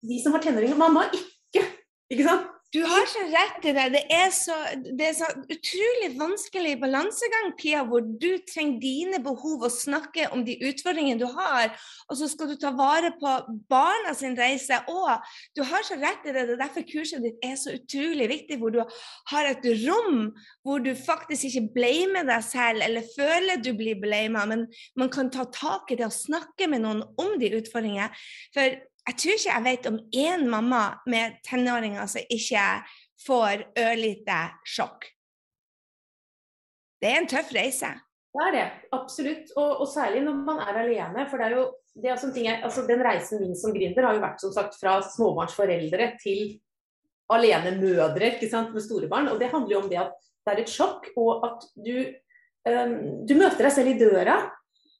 [0.02, 1.63] de som har tenåringer Man må ikke
[2.12, 2.50] Ikke sant?
[2.69, 3.86] Du har så rett i det.
[3.95, 9.63] Det er så, det er så utrolig vanskelig balansegang, Pia, hvor du trenger dine behov
[9.65, 11.73] og snakke om de utfordringene du har,
[12.05, 13.32] og så skal du ta vare på
[13.71, 15.25] barna sin reise òg.
[15.58, 16.45] Du har så rett i det.
[16.45, 18.84] Det er derfor kurset ditt er så utrolig viktig, hvor du
[19.34, 20.29] har et rom
[20.62, 24.67] hvor du faktisk ikke blamer deg selv eller føler du blir blama, men
[24.99, 28.12] man kan ta tak i det og snakke med noen om de utfordringene.
[28.53, 28.77] For
[29.10, 32.65] jeg tror ikke jeg vet om én mamma med tenåringer som ikke
[33.26, 34.38] får ørlite
[34.69, 35.08] sjokk.
[37.00, 37.89] Det er en tøff reise.
[38.30, 39.54] Det er det, absolutt.
[39.58, 41.26] Og, og særlig når man er alene.
[41.32, 41.63] For det er jo
[42.00, 44.78] det er ting jeg, altså Den reisen min som gründer har jo vært som sagt
[44.80, 46.60] fra småbarnsforeldre til
[47.34, 49.32] alenemødre ikke sant, med store barn.
[49.32, 50.13] Og det handler jo om det at
[50.45, 51.95] det er et sjokk, og at du,
[52.69, 52.95] um,
[53.28, 54.38] du møter deg selv i døra.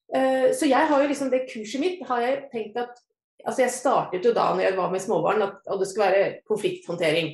[0.10, 2.98] Uh, så jeg har jo liksom det kurset mitt har jeg tenkt at
[3.46, 6.34] altså Jeg startet jo da når jeg var med småbarn at, at det skulle være
[6.50, 7.32] konflikthåndtering,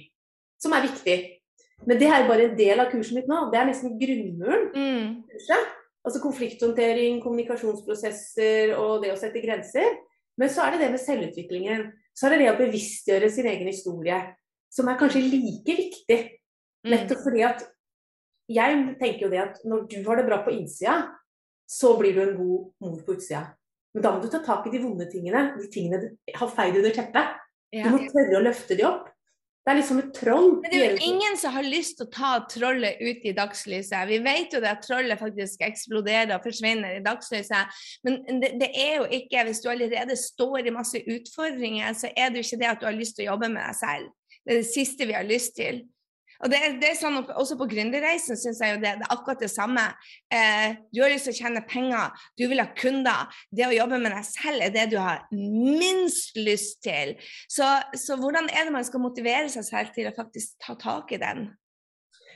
[0.62, 1.18] som er viktig.
[1.86, 3.50] Men det er bare en del av kurset mitt nå.
[3.52, 4.70] Det er nesten grunnmuren.
[4.76, 5.26] Mm.
[6.06, 10.00] Altså konflikthåndtering, kommunikasjonsprosesser og det å sette grenser.
[10.40, 11.86] Men så er det det med selvutviklingen.
[12.16, 14.22] Så er det det å bevisstgjøre sin egen historie.
[14.72, 16.20] Som er kanskje like viktig.
[16.86, 16.94] Mm.
[16.94, 17.66] Nettopp fordi at
[18.52, 21.00] jeg tenker jo det at når du har det bra på innsida,
[21.66, 23.48] så blir du en god mor på utsida.
[23.96, 26.76] Men da må du ta tak i de vonde tingene, de tingene du har feid
[26.76, 27.36] under teppet.
[27.72, 29.12] Du må tørre å løfte de opp.
[29.66, 30.52] Det er liksom et troll.
[30.62, 34.04] Men det er jo ingen som har lyst til å ta trollet ut i dagslyset.
[34.12, 37.80] Vi vet jo at trollet faktisk eksploderer og forsvinner i dagslyset.
[38.06, 42.30] Men det, det, er jo ikke, hvis du allerede står i masse utfordringer, så er
[42.30, 44.14] det jo ikke det at du har lyst til å jobbe med deg selv.
[44.46, 45.82] Det er det siste vi har lyst til.
[46.44, 49.42] Og det, det er sånn, Også på gründerreisen syns jeg jo det, det, er akkurat
[49.44, 49.86] det samme.
[50.34, 53.36] Eh, du har lyst til å tjene penger, du vil ha kunder.
[53.50, 57.16] Det å jobbe med deg selv er det du har minst lyst til.
[57.52, 57.68] Så,
[57.98, 61.22] så hvordan er det man skal motivere seg selv til å faktisk ta tak i
[61.22, 61.48] den?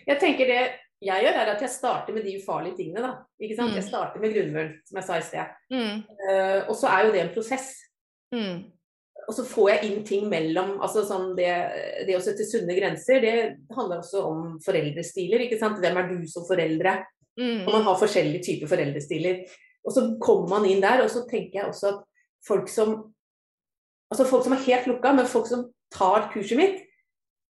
[0.08, 0.62] Jeg tenker det
[1.00, 3.02] jeg gjør, er at jeg starter med de ufarlige tingene.
[3.06, 3.72] da, ikke sant?
[3.72, 3.78] Mm.
[3.80, 5.54] Jeg starter med grunnmuren, som jeg sa i sted.
[5.72, 6.02] Mm.
[6.26, 7.70] Uh, og så er jo det en prosess.
[8.36, 8.58] Mm.
[9.30, 10.80] Og så får jeg inn ting mellom.
[10.82, 11.52] altså sånn det,
[12.08, 13.34] det, å sette sunne grenser, det
[13.78, 15.46] handler også om foreldrestiler.
[15.46, 15.78] ikke sant?
[15.84, 16.96] Hvem er du som foreldre?
[17.38, 17.68] Mm.
[17.68, 19.44] Og man har forskjellige typer foreldrestiler.
[19.86, 22.06] Og så kommer man inn der, og så tenker jeg også at
[22.48, 22.96] folk som
[24.10, 26.80] altså folk som er helt lukka, men folk som tar kurset mitt,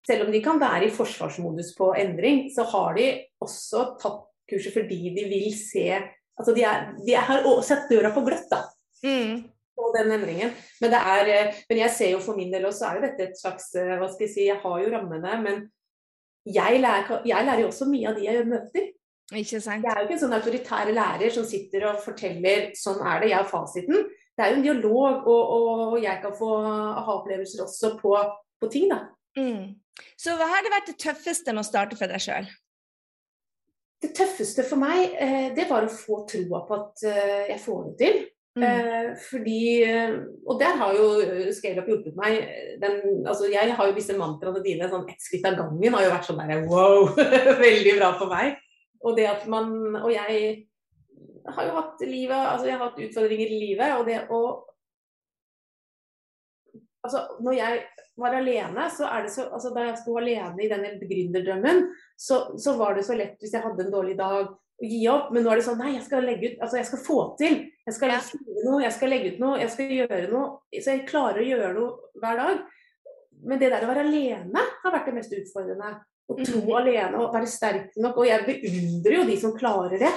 [0.05, 3.07] selv om de kan være i forsvarsmodus på endring, så har de
[3.41, 5.87] også tatt kurset fordi de vil se
[6.33, 8.63] altså De, er, de har sett døra på gløtt, da.
[9.05, 10.51] Mm på den endringen.
[10.81, 13.29] Men, det er, eh, men jeg ser jo for min del også er jo dette
[13.29, 15.63] et slags eh, Hva skal jeg si, jeg har jo rammene, men
[16.43, 18.89] jeg lærer, jeg lærer jo også mye av de jeg møter.
[19.33, 19.85] Ikke sant.
[19.85, 23.29] Jeg er jo ikke en sånn autoritær lærer som sitter og forteller sånn er det,
[23.31, 24.09] jeg har fasiten.
[24.33, 28.11] Det er jo en dialog, og, og jeg kan få aha-opplevelser også på,
[28.59, 29.05] på, ting, da.
[29.37, 29.77] Mm.
[30.19, 32.49] Så hva har det vært det tøffeste med å starte for deg sjøl?
[34.03, 37.05] Det tøffeste for meg, eh, det var å få troa på at
[37.53, 38.23] jeg får det til.
[38.53, 38.63] Mm.
[38.63, 40.11] Eh, fordi, eh,
[40.45, 42.43] og der har jo eh, ScaleUp hjulpet meg.
[42.81, 46.11] Den, altså jeg har jo disse mantraene dine, sånn ett skritt av gangen, har jo
[46.13, 47.09] vært sånn der wow!
[47.65, 48.59] Veldig bra for meg.
[49.03, 50.43] Og det at man Og jeg
[51.43, 54.43] har jo hatt livet Altså jeg har hatt utfordringer i livet, og det å
[57.03, 57.79] Altså, når jeg
[58.15, 62.45] var alene, så er det så altså Da jeg sto alene i denne gründerdrømmen, så,
[62.61, 65.33] så var det så lett hvis jeg hadde en dårlig dag å gi opp.
[65.33, 67.59] Men nå er det sånn Nei, jeg skal legge ut Altså, jeg skal få til.
[67.83, 70.47] Jeg skal skrive noe, jeg skal legge ut noe, jeg skal gjøre noe.
[70.79, 72.63] Så jeg klarer å gjøre noe hver dag.
[73.43, 75.93] Men det der å være alene har vært det mest utfordrende.
[76.23, 76.75] Å tro mm.
[76.79, 78.21] alene og være sterk nok.
[78.21, 80.13] Og jeg beundrer jo de som klarer det.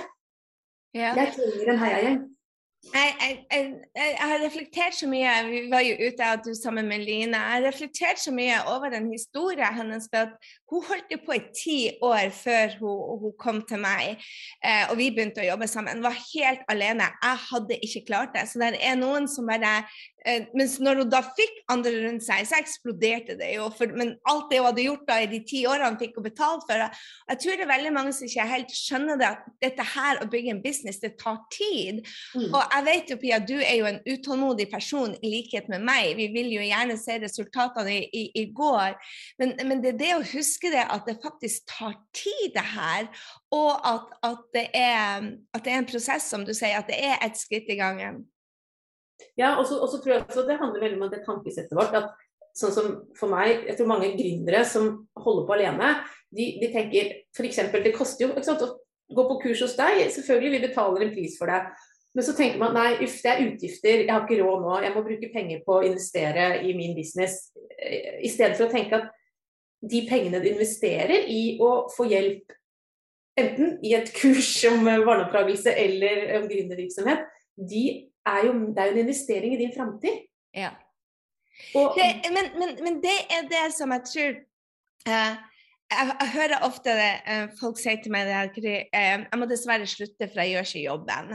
[0.94, 1.10] Ja.
[1.18, 2.20] Jeg trenger en heiagjeng.
[2.94, 6.86] Jeg, jeg, jeg, jeg, har reflektert så mye Vi var jo ute og du sammen
[6.88, 7.34] med Line.
[7.34, 10.06] Jeg har reflektert så mye over den historien hennes.
[10.12, 14.22] for at Hun holdt jo på i ti år før hun, hun kom til meg,
[14.64, 15.98] eh, og vi begynte å jobbe sammen.
[15.98, 17.10] Hun var helt alene.
[17.22, 18.46] Jeg hadde ikke klart det.
[18.50, 19.76] Så det er noen som bare
[20.26, 23.68] Eh, mens når hun da fikk andre rundt seg, så eksploderte det jo.
[23.76, 26.66] For, men alt det hun hadde gjort da i de ti årene, fikk hun betalt
[26.66, 26.82] for.
[27.30, 30.28] Jeg tror det er veldig mange som ikke helt skjønner det, at dette her å
[30.32, 32.02] bygge en business, det tar tid.
[32.34, 32.48] Mm.
[32.48, 36.16] Og jeg vet jo, Pia, du er jo en utålmodig person i likhet med meg.
[36.18, 38.98] Vi vil jo gjerne se resultatene i, i, i går.
[39.38, 43.06] Men, men, det er det å huske det, at det faktisk tar tid, det her.
[43.54, 46.98] Og at, at, det er, at det er en prosess, som du sier, at det
[46.98, 48.24] er et skritt i gangen.
[49.36, 51.94] Ja, og så tror jeg også det handler veldig om det tankesettet vårt.
[51.96, 52.14] at
[52.56, 54.88] sånn som for meg, jeg tror mange gründere som
[55.20, 55.90] holder på alene,
[56.32, 57.60] de, de tenker f.eks.
[57.74, 61.12] det koster jo ikke sant, å gå på kurs hos deg, selvfølgelig vi betaler en
[61.14, 61.60] pris for det.
[62.16, 64.94] Men så tenker man nei, uff, det er utgifter, jeg har ikke råd nå, jeg
[64.94, 67.50] må bruke penger på å investere i min business.
[67.76, 69.10] I stedet for å tenke at
[69.84, 72.54] de pengene du investerer i å få hjelp,
[73.36, 77.26] enten i et kurs om barneoppdragelse eller om gründervirksomhet,
[77.56, 77.84] de
[78.26, 80.24] er jo, det er jo en investering i din framtid.
[80.54, 80.72] Ja.
[81.72, 84.34] Det, men, men, men, det er det som jeg tror
[85.08, 85.34] uh,
[85.92, 89.88] jeg, jeg, hører ofte det, uh, folk sier til meg at uh, jeg må dessverre
[89.88, 91.32] slutte, for jeg gjør ikke jobben.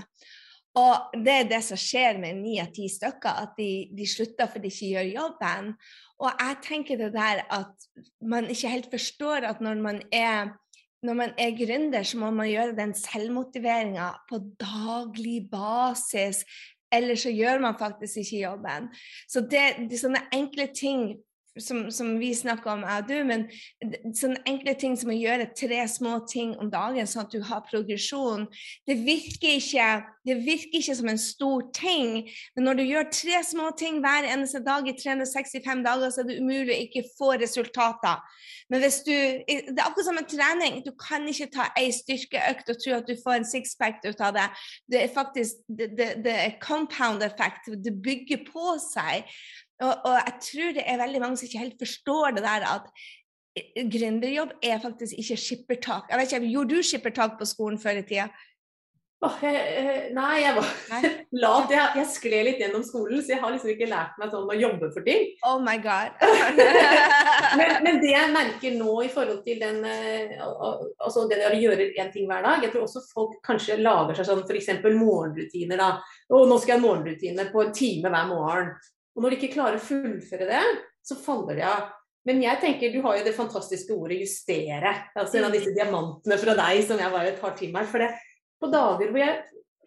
[0.79, 4.47] Og det er det som skjer med ni av ti stykker, at de, de, slutter
[4.47, 5.73] fordi de ikke gjør jobben.
[6.21, 7.87] Og jeg tenker det der at
[8.23, 10.53] man ikke helt forstår at når man er
[11.01, 16.43] når man er gründer, så må man gjøre den selvmotiveringa på daglig basis.
[16.91, 18.89] Eller så gjør man faktisk ikke jobben.
[19.29, 21.13] Så det, de sånne enkle ting
[21.59, 23.43] som, som, vi snakker om, jeg og du, men
[24.15, 27.65] sånne enkle ting som å gjøre tre små ting om dagen, sånn at du har
[27.67, 28.45] progresjon,
[28.87, 29.87] det virker ikke,
[30.27, 32.29] det virker ikke som en stor ting.
[32.55, 36.29] Men når du gjør tre små ting hver eneste dag i 365 dager, så er
[36.29, 38.21] det umulig å ikke få resultater.
[38.71, 40.79] Men hvis du, Det er akkurat som en trening.
[40.85, 44.37] Du kan ikke ta ei styrkeøkt og tro at du får en sixpack ut av
[44.37, 44.47] det.
[44.87, 47.67] Det er faktisk det, det, det er compound effect.
[47.83, 49.27] Det bygger på seg.
[49.81, 52.85] Og, og, jeg tror det er veldig mange som ikke helt forstår det der at
[53.91, 56.07] gründerjobb er faktisk ikke skippertak.
[56.09, 58.29] Jeg vet ikke, Gjorde du skippertak på skolen før i tida?
[59.21, 60.69] Oh, jeg, nei, jeg var
[61.43, 61.69] lat.
[61.69, 64.55] Jeg, jeg skled litt gjennom skolen, så jeg har liksom ikke lært meg sånn å
[64.57, 65.27] jobbe for ting.
[65.45, 66.15] Oh my god.
[67.59, 71.91] men, men, det jeg merker nå i forhold til den eh, altså det å gjøre
[72.01, 74.71] én ting hver dag Jeg tror også folk kanskje lager seg sånn f.eks.
[74.89, 75.77] morgenrutiner.
[75.77, 75.91] da.
[76.33, 78.73] Og nå skal jeg ha morgenrutine på en time hver morgen.
[79.15, 80.61] Og når de ikke klarer å fullføre det,
[81.05, 81.89] så faller de av.
[82.27, 84.93] Men jeg tenker, du har jo det fantastiske ordet 'justere'.
[85.17, 87.87] Altså en av disse diamantene fra deg som jeg bare tar til meg.
[87.89, 88.11] For det,
[88.61, 89.39] på dager hvor jeg,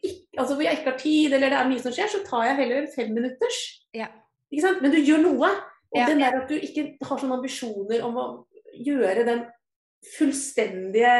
[0.03, 2.49] ikke, altså hvor jeg ikke har tid, eller det er mye som skjer, så tar
[2.49, 3.61] jeg heller femminutters.
[3.95, 4.11] Ja.
[4.51, 4.83] Ikke sant?
[4.83, 5.53] Men du gjør noe.
[5.95, 8.27] Og ja, den der at du ikke har sånne ambisjoner om å
[8.83, 9.45] gjøre den
[10.17, 11.15] fullstendige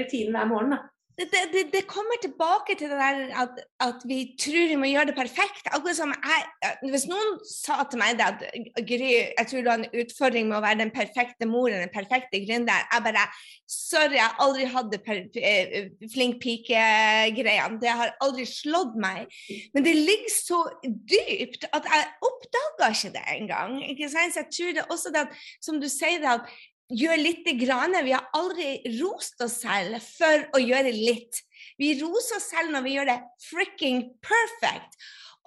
[0.00, 0.72] rutinen hver morgen.
[0.78, 4.88] da det, det, det, kommer tilbake til det der at, at, vi tror vi må
[4.88, 5.68] gjøre det perfekt.
[5.68, 8.40] Akkurat som jeg, Hvis noen sa til meg at
[8.88, 12.40] Gry, jeg tror du har en utfordring med å være den perfekte moren, den perfekte
[12.46, 13.26] gründeren, Jeg bare
[13.72, 15.00] Sorry, jeg har aldri hatt det
[15.40, 17.78] eh, flink pike-greiene.
[17.80, 19.32] Det har aldri slått meg.
[19.72, 23.78] Men det ligger så dypt at jeg oppdaga ikke det engang.
[23.86, 24.34] Ikke sant?
[24.34, 26.52] Så jeg tror det også det at, som du sier, det at
[26.92, 27.96] gjør lite grann.
[28.04, 31.42] Vi har aldri rost oss selv for å gjøre litt.
[31.80, 34.98] Vi roser oss selv når vi gjør det fricking perfect.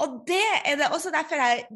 [0.03, 1.67] Og det er det også derfor jeg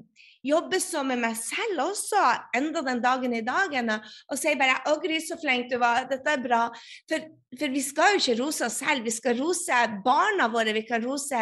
[0.45, 2.19] jobber så med meg selv også,
[2.55, 6.07] enda den dagen i dagen, og sier bare 'Å, Gry, så flink du var.
[6.07, 6.69] Dette er bra'.
[7.09, 7.27] For,
[7.57, 9.03] for, vi skal jo ikke rose oss selv.
[9.03, 11.41] Vi skal rose barna våre, vi kan rose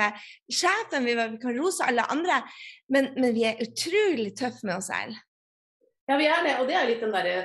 [0.50, 2.42] sjefen, vi, vi kan rose alle andre.
[2.90, 5.16] Men, men vi er utrolig tøffe med oss selv.
[6.10, 6.58] Ja, vi er det.
[6.62, 7.38] Og det er litt den derre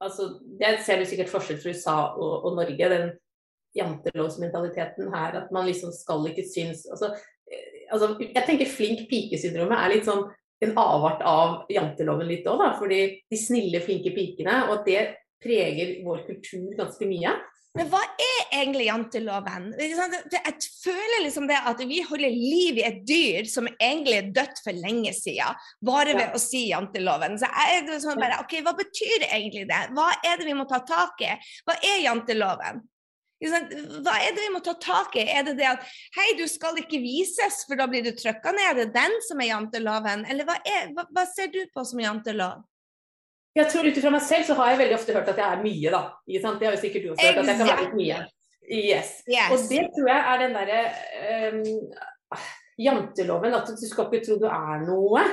[0.00, 0.28] altså,
[0.60, 3.10] Det ser du sikkert forskjell fra USA og, og, Norge, den
[3.76, 5.38] jantelovsmentaliteten her.
[5.44, 7.12] At man liksom skal ikke synes altså,
[7.50, 10.26] eh, altså, Jeg tenker flink pike-syndromet er litt sånn
[10.60, 15.04] en avart av janteloven litt òg, Fordi de snille, flinke pikene, og at det
[15.40, 17.32] preger vår kultur ganske mye.
[17.78, 19.68] Men hva er egentlig janteloven?
[19.78, 24.62] Jeg føler liksom det at vi holder liv i et dyr som egentlig er dødt
[24.64, 27.38] for lenge siden, bare ved å si janteloven.
[27.38, 29.84] Så jeg er sånn bare, ok, Hva betyr egentlig det?
[29.94, 31.30] Hva er det vi må ta tak i?
[31.62, 32.82] Hva er janteloven?
[33.40, 35.24] Hva er det vi må ta tak i?
[35.30, 35.86] Er det det at
[36.18, 38.66] hei, du skal ikke vises, for da blir du trykka ned?
[38.66, 40.26] Er det den som er janteloven?
[40.26, 42.66] Eller hva, er, hva, hva ser du på som jantelov?
[43.58, 45.62] Jeg tror ut ifra meg selv så har jeg veldig ofte hørt at jeg er
[45.64, 46.02] mye, da.
[46.30, 48.18] Det har jo sikkert du også hørt, at jeg kan være litt mye.
[48.70, 49.14] Yes.
[49.26, 49.50] yes.
[49.50, 50.80] Og det tror jeg er den derre
[51.50, 51.94] um,
[52.78, 55.24] janteloven, at du skal ikke tro du er noe.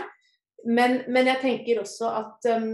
[0.66, 2.72] Men, men jeg tenker også at um,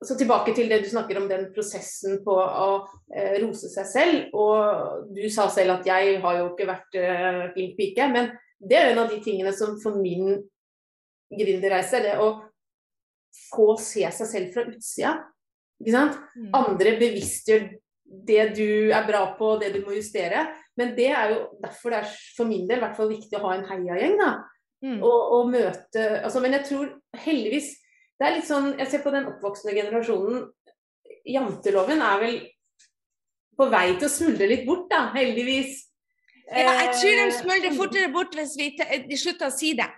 [0.00, 4.32] så tilbake til det du snakker om den prosessen på å uh, rose seg selv.
[4.32, 8.80] Og du sa selv at jeg har jo ikke vært uh, flink pike, men det
[8.80, 10.38] er en av de tingene som for min
[11.36, 12.30] gründerreise, det å
[13.50, 15.16] få se seg selv fra utsida.
[15.82, 16.20] Ikke sant?
[16.36, 16.50] Mm.
[16.56, 17.66] Andre bevisstgjør
[18.26, 20.46] det du er bra på, det du må justere.
[20.78, 23.56] Men det er jo derfor det er for min del hvert fall viktig å ha
[23.56, 24.18] en heiagjeng.
[24.20, 24.32] da.
[24.84, 25.00] Mm.
[25.00, 26.90] Og, og, møte altså, Men jeg tror
[27.24, 27.70] heldigvis
[28.20, 30.42] Det er litt sånn Jeg ser på den oppvoksende generasjonen.
[31.24, 32.36] Janteloven er vel
[33.56, 35.78] på vei til å smuldre litt bort, da, heldigvis.
[36.44, 39.88] Ja, jeg tror de smuldrer fortere bort hvis vi slutter å si det.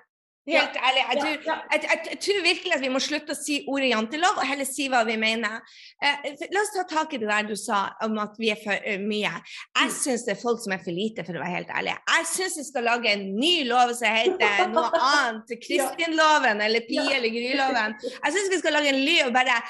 [0.48, 1.02] Helt ja, ærlig.
[1.08, 1.56] Jeg tror, ja, ja.
[1.72, 4.68] Jeg, jeg, jeg tror, virkelig at vi må slutte å si ordet jantelov, og heller
[4.68, 5.58] si hva vi mener.
[6.00, 8.72] Eh, la oss ta tak i det der du sa om at vi er for
[8.72, 9.34] uh, mye.
[9.34, 9.96] Jeg mm.
[9.98, 11.98] syns det er folk som er for lite, for å være helt ærlig.
[12.14, 15.52] Jeg syns vi skal lage en ny lov som heter noe annet.
[15.66, 17.98] Kristinloven eller Pie eller Gryloven.
[18.24, 19.60] Jeg syns vi skal lage en ly og bare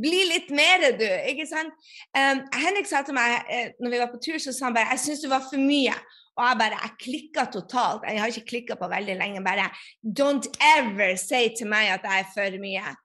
[0.00, 1.06] bli litt mer, du.
[1.32, 1.74] ikke sant?
[2.14, 4.94] Um, Henrik sa til meg uh, når vi var på tur, så sa han bare
[4.94, 5.96] jeg syns du var for mye.
[6.38, 8.06] Og jeg bare jeg klikka totalt.
[8.08, 9.44] Jeg har ikke klikka på veldig lenge.
[9.44, 9.70] Bare
[10.02, 12.96] don't ever say til meg at jeg er for mye.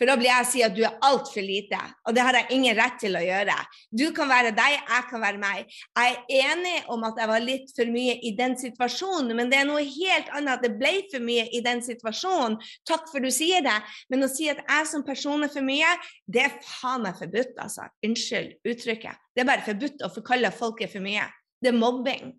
[0.00, 1.76] For da blir jeg å si at du er altfor lite,
[2.08, 3.52] og det har jeg ingen rett til å gjøre.
[3.92, 5.74] Du kan være deg, jeg kan være meg.
[5.92, 9.58] Jeg er enig om at jeg var litt for mye i den situasjonen, men det
[9.60, 12.56] er noe helt annet at det ble for mye i den situasjonen.
[12.88, 13.76] Takk for du sier det,
[14.08, 15.92] men å si at jeg som person er for mye,
[16.24, 17.84] det er faen meg forbudt, altså.
[18.08, 19.20] Unnskyld uttrykket.
[19.36, 21.28] Det er bare forbudt å forkalle folk for mye.
[21.60, 22.30] Det er mobbing.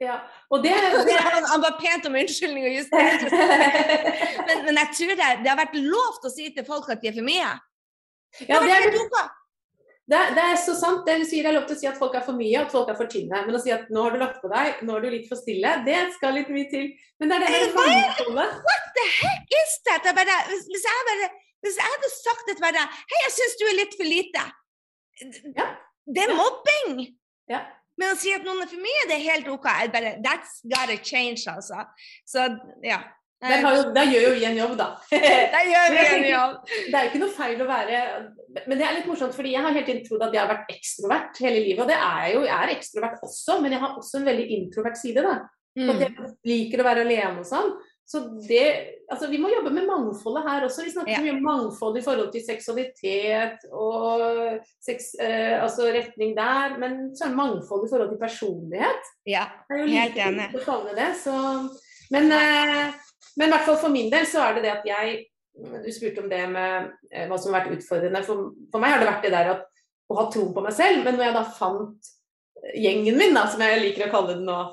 [0.00, 0.18] Ja,
[0.52, 0.74] og det,
[1.08, 1.16] det...
[1.50, 3.30] Han ba pent om unnskyldning og justerte
[4.46, 7.00] men, men jeg tror det, det har vært lov til å si til folk at
[7.00, 7.54] de er for mye.
[8.44, 8.90] Ja, det, er,
[10.12, 11.06] det, det er så sant.
[11.06, 12.66] Det du sier, det er lov til å si at folk er for mye, og
[12.66, 13.40] at folk er for tynne.
[13.46, 15.40] Men å si at nå har du lagt på deg, nå er du litt for
[15.40, 16.90] stille, det skal litt mye til.
[17.16, 18.60] Men det er det mangfoldet.
[18.68, 20.10] What the heck is that?
[20.18, 21.30] Bare, hvis, jeg bare,
[21.64, 24.46] hvis jeg hadde sagt det bare Hei, jeg syns du er litt for lite.
[25.56, 25.70] Ja.
[26.04, 27.00] Det er mobbing.
[27.50, 27.64] Ja.
[27.96, 29.68] Men å si at noen er for mye, det er helt OK.
[29.92, 31.84] Bare, That's gotta change, altså.
[32.28, 32.48] Så
[32.84, 33.00] ja.
[33.36, 34.86] Da gjør jo vi en jobb, da.
[35.54, 36.70] Da gjør vi en jobb.
[36.72, 37.98] Det er jo ikke noe feil å være
[38.64, 41.42] Men det er litt morsomt, fordi jeg har helt trodd at jeg har vært ekstrovert
[41.44, 41.82] hele livet.
[41.84, 42.46] Og det er jeg jo.
[42.48, 45.26] Jeg er ekstrovert også, men jeg har også en veldig introvert side.
[45.26, 45.36] da.
[45.76, 45.92] Mm.
[45.92, 47.74] At jeg liker å være alene og sånn.
[48.06, 48.66] Så det,
[49.10, 50.84] altså Vi må jobbe med mangfoldet her også.
[50.86, 51.22] Vi snakker ja.
[51.24, 56.76] mye om mangfold i forhold til seksualitet og seks, eh, altså retning der.
[56.78, 59.10] Men så er det mangfold i forhold til personlighet.
[59.26, 60.52] Ja, helt enig.
[60.54, 61.34] Det, så,
[62.14, 62.94] men, eh,
[63.34, 65.24] men i hvert fall for min del så er det det at jeg
[65.56, 68.20] Du spurte om det med eh, hva som har vært utfordrende.
[68.26, 69.62] For, for meg har det vært det der at,
[70.12, 71.00] å ha tro på meg selv.
[71.02, 72.10] Men når jeg da fant
[72.74, 74.58] gjengen min, da, som jeg liker å kalle den nå.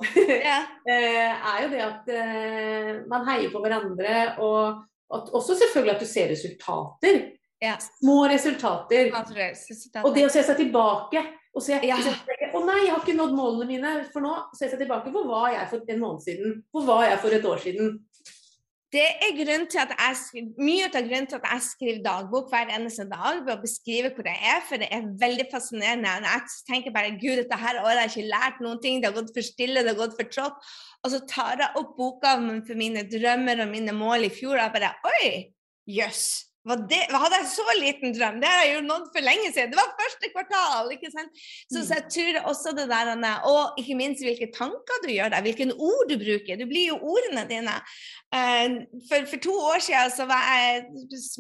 [0.84, 4.16] Eh, er jo det at uh, man heier på hverandre.
[4.44, 4.82] Og
[5.16, 7.22] at, også selvfølgelig at du ser resultater.
[7.64, 7.78] Ja.
[7.80, 9.14] Små resultater.
[10.04, 12.00] Og det å se seg tilbake og se ja.
[12.54, 13.94] Å nei, jeg har ikke nådd målene mine.
[14.12, 15.14] For nå ser jeg tilbake.
[15.14, 16.58] Hvor var jeg for en måned siden?
[16.74, 17.94] Hvor var jeg for et år siden?
[18.94, 22.70] Det er grunnen til at jeg, mye av grunnen til at jeg skriver dagbok hver
[22.76, 26.14] eneste dag, ved å beskrive hvor jeg er, for det er veldig fascinerende.
[26.28, 29.18] Jeg tenker bare gud, dette her året har jeg ikke lært noen ting, det har
[29.18, 30.72] gått for stille, det har gått for trått.
[31.02, 32.38] Og så tar jeg opp boka
[32.70, 35.30] for mine drømmer og mine mål i fjor, og bare oi,
[35.90, 36.26] jøss.
[36.46, 36.53] Yes.
[36.64, 38.38] Det, hadde jeg så liten drøm?
[38.40, 39.74] Det har jeg jo nådd for lenge siden.
[39.74, 40.94] Det var første kvartal.
[40.96, 41.42] ikke sant?
[41.68, 43.12] Så, så jeg tror også det der,
[43.52, 46.60] Og ikke minst hvilke tanker du gjør deg, hvilke ord du bruker.
[46.60, 47.76] Du blir jo ordene dine.
[48.34, 48.78] Eh,
[49.10, 50.86] for, for, to år siden så jeg,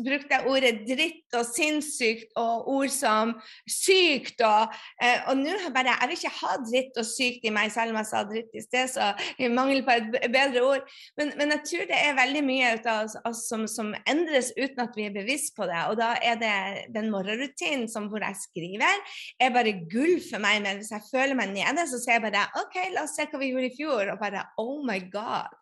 [0.05, 3.33] brukte jeg ordet dritt og sinnssykt og ord som
[3.69, 4.43] sykt.
[4.43, 7.93] Og, eh, og nå bare Jeg vil ikke ha dritt og sykt i meg, selv
[7.95, 10.93] om jeg sa dritt i sted, så i mangel på et bedre ord.
[11.17, 14.95] Men, men, jeg tror det er veldig mye av oss som, som, endres uten at
[14.97, 15.81] vi er bevisst på det.
[15.91, 16.53] Og da er det
[16.95, 19.01] den morgenrutinen som hvor jeg skriver,
[19.39, 20.61] er bare gull for meg.
[20.65, 23.41] Men hvis jeg føler meg nede, så sier jeg bare OK, la oss se hva
[23.41, 24.13] vi gjorde i fjor.
[24.15, 25.53] Og bare Oh my God.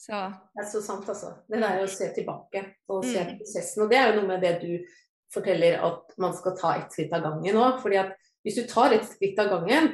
[0.00, 0.16] Så.
[0.56, 1.34] Det er så sant, altså.
[1.44, 3.34] Det der å se tilbake og se mm.
[3.42, 3.84] prosessen.
[3.84, 4.70] Og det er jo noe med det du
[5.30, 7.82] forteller at man skal ta ett skritt av gangen òg.
[7.82, 9.92] fordi at hvis du tar ett skritt av gangen,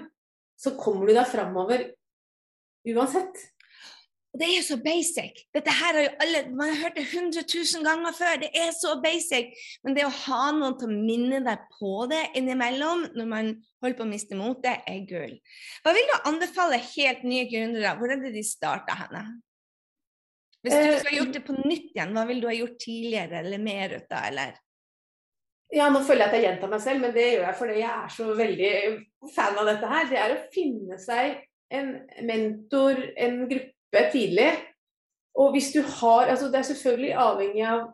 [0.57, 1.83] så kommer du deg framover
[2.87, 3.35] uansett.
[4.37, 5.39] Og det er så basic.
[5.57, 8.35] Dette her har jo alle, Man har hørt det 100 000 ganger før.
[8.43, 9.55] Det er så basic.
[9.81, 13.49] Men det å ha noen til å minne deg på det innimellom når man
[13.81, 15.33] holder på å miste motet, er gull.
[15.81, 17.95] Hva vil du anbefale helt nye gründere?
[17.97, 19.23] Hvor er det de starta henne?
[20.67, 23.63] Hvis du skulle gjort det på nytt igjen, hva ville du ha gjort tidligere eller
[23.63, 24.59] mer ut av, eller?
[25.73, 27.95] Ja, nå føler jeg at jeg gjentar meg selv, men det gjør jeg fordi jeg
[27.95, 28.75] er så veldig
[29.33, 30.11] fan av dette her.
[30.11, 31.41] Det er å finne seg
[31.73, 31.89] en
[32.29, 33.76] mentor, en gruppe
[34.13, 34.51] tidlig.
[35.37, 37.85] Og hvis du har altså Det er selvfølgelig avhengig av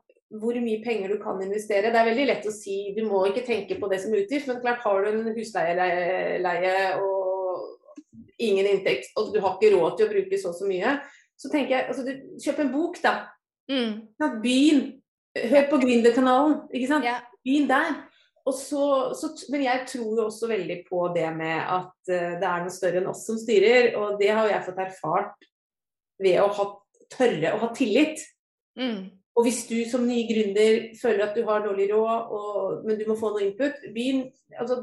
[0.41, 1.91] hvor mye penger du kan investere.
[1.93, 4.63] Det er veldig lett å si du må ikke tenke på det som utgift, men
[4.63, 7.67] klart har du en husleie og
[8.43, 10.97] ingen inntekt og du har ikke råd til å bruke så og så mye,
[11.39, 13.13] så tenker jeg altså, Kjøp en bok, da.
[13.71, 13.93] Mm.
[14.43, 14.83] Begynn.
[15.53, 16.57] Hør på Gründerkanalen.
[16.73, 17.07] Ikke sant?
[17.07, 17.23] Yeah.
[17.45, 17.95] Begynn der.
[18.43, 18.85] Så,
[19.15, 22.75] så, men jeg tror jo også veldig på det med at uh, det er noe
[22.75, 23.93] større enn oss som styrer.
[24.01, 25.49] Og det har jeg fått erfart
[26.23, 26.69] ved å ha,
[27.13, 28.23] tørre å ha tillit.
[28.79, 29.11] Mm.
[29.33, 33.07] Og hvis du som ny gründer føler at du har dårlig råd, og, men du
[33.09, 34.27] må få noe input, begynn
[34.61, 34.83] altså,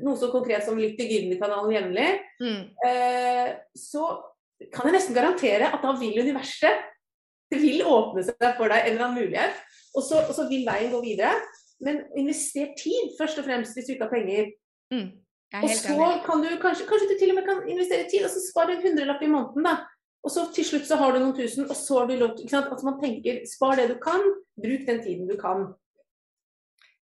[0.00, 2.08] noe så konkret som lytt til Gründerkanalen jevnlig.
[2.40, 2.62] Mm.
[2.86, 4.06] Eh, så
[4.72, 6.86] kan jeg nesten garantere at da vil universet
[7.50, 9.56] det vil åpne seg for deg en eller annen mulighet.
[9.98, 11.32] Og så, og så vil veien gå videre.
[11.82, 14.52] Men invester tid, først og fremst, hvis du ikke har penger.
[14.94, 15.08] Mm,
[15.58, 18.42] og så kan du kanskje, kanskje du til og med kan investere tid, og så
[18.44, 19.74] spar en hundrelapp i måneden, da.
[20.20, 22.56] Og så til slutt så har du noen tusen, og så har du lov til
[22.56, 24.24] Altså man tenker spar det du kan,
[24.60, 25.70] bruk den tiden du kan.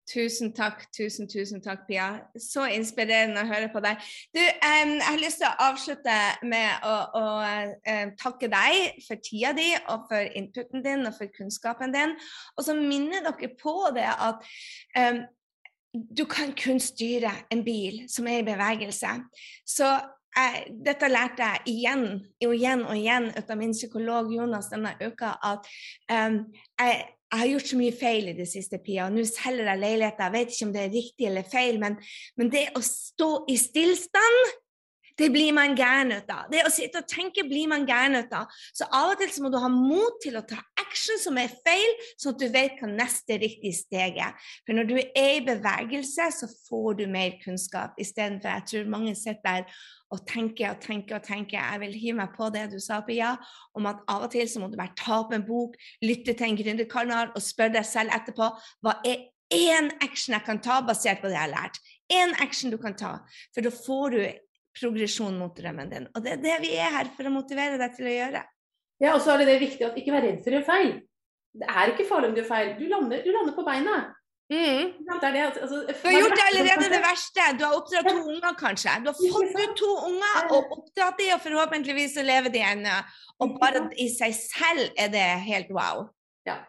[0.09, 2.07] Tusen takk, tusen, tusen takk, Pia.
[2.35, 4.01] Så inspirerende å høre på deg.
[4.35, 9.21] Du, um, jeg har lyst til å avslutte med å, å uh, takke deg for
[9.23, 12.17] tida di og for inputen din og for kunnskapen din.
[12.57, 14.43] Og så minner dere på det at
[14.99, 15.23] um,
[15.93, 19.15] du kan kun styre en bil som er i bevegelse.
[19.63, 19.87] Så
[20.35, 22.05] jeg, dette lærte jeg igjen
[22.45, 25.69] og igjen og igjen ut av min psykolog Jonas denne uka, at
[26.09, 26.39] um,
[26.79, 29.07] jeg, jeg, har gjort så mye feil i det siste, Pia.
[29.07, 30.27] og Nå selger jeg leiligheter.
[30.27, 31.97] Jeg vet ikke om det er riktig eller feil, men,
[32.37, 34.53] men det å stå i stillstand
[35.19, 36.47] det blir man gæren ut av.
[36.51, 38.51] Det å sitte og tenke blir man gæren ut av.
[38.73, 41.51] Så av og til så må du ha mot til å ta action som er
[41.65, 44.37] feil, sånn at du vet hva neste riktige steg er.
[44.65, 49.15] For når du er i bevegelse, så får du mer kunnskap, istedenfor jeg tror mange
[49.19, 49.83] sitter der
[50.13, 51.57] og tenker og tenker og tenker.
[51.57, 53.33] Jeg vil hive meg på det du sa, Pia,
[53.77, 56.49] om at av og til så må du bare ta opp en bok, lytte til
[56.51, 58.49] en gründerkanal og spørre deg selv etterpå
[58.85, 61.77] hva er én action jeg kan ta basert på det jeg har lært.
[62.13, 63.19] Én action du kan ta.
[63.53, 64.21] For da får du
[64.77, 66.09] progresjon mot drømmen din.
[66.13, 68.43] Og det er det vi er her for å motivere deg til å gjøre.
[69.03, 70.91] Ja, og så er det det viktig at ikke vær redd for å gjøre feil.
[71.53, 72.75] Det er ikke farlig om du gjør feil.
[72.79, 73.97] Du lander, du lander på beina.
[74.53, 74.89] Mm.
[75.07, 77.45] Det det, altså, du har gjort allerede det verste.
[77.57, 78.95] Du har oppdratt to unger, kanskje.
[79.03, 82.97] Du har fått ut to unger og oppdratt dem, og forhåpentligvis så lever de ennå.
[83.41, 86.05] Og bare i seg selv er det helt wow.
[86.47, 86.59] Ja.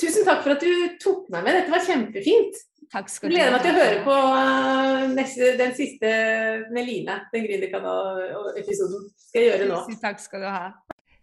[0.00, 1.58] Tusen takk for at du tok meg med.
[1.58, 2.62] Dette var kjempefint.
[2.92, 3.38] Takk skal du ha.
[3.38, 6.10] Gleder meg til å høre på uh, neste, den siste
[6.74, 9.08] med Line, den Gründerkanal-episoden.
[9.28, 9.80] Skal jeg gjøre nå.
[9.88, 10.66] Tusen takk skal du ha.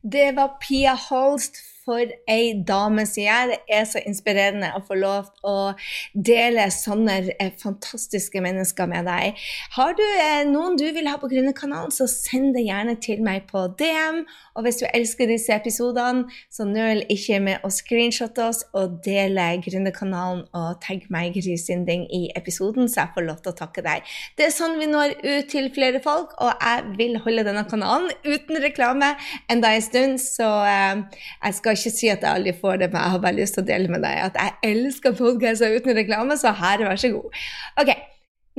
[0.02, 3.50] Det var Pia Holst for ei dame, sier jeg.
[3.52, 5.74] Det er så inspirerende å få lov å
[6.14, 9.40] dele sånne eh, fantastiske mennesker med deg.
[9.78, 13.48] Har du eh, noen du vil ha på Gründerkanalen, så send det gjerne til meg
[13.50, 14.22] på DM.
[14.56, 19.48] Og hvis du elsker disse episodene, så nøl ikke med å screenshotte oss og dele
[19.66, 24.06] Gründerkanalen og tagg meg Grisinding i episoden, så jeg får lov til å takke deg.
[24.38, 28.12] Det er sånn vi når ut til flere folk, og jeg vil holde denne kanalen
[28.26, 29.14] uten reklame
[29.52, 32.92] enda en stund, så eh, jeg skal skal ikke si at jeg aldri får det,
[32.94, 35.96] men jeg har bare lyst til å dele med deg at jeg elsker podkaster uten
[35.98, 37.38] reklame, så her, vær så god.
[37.82, 37.94] Ok,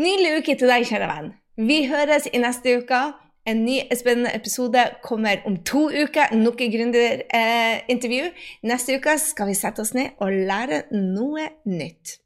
[0.00, 1.26] Nydelig uke til deg, kjære venn.
[1.68, 3.00] Vi høres i neste uke.
[3.44, 6.32] En ny spennende episode kommer om to uker.
[6.32, 8.30] Nok et gründerintervju.
[8.30, 12.21] Eh, Neste uke skal vi sette oss ned og lære noe nytt.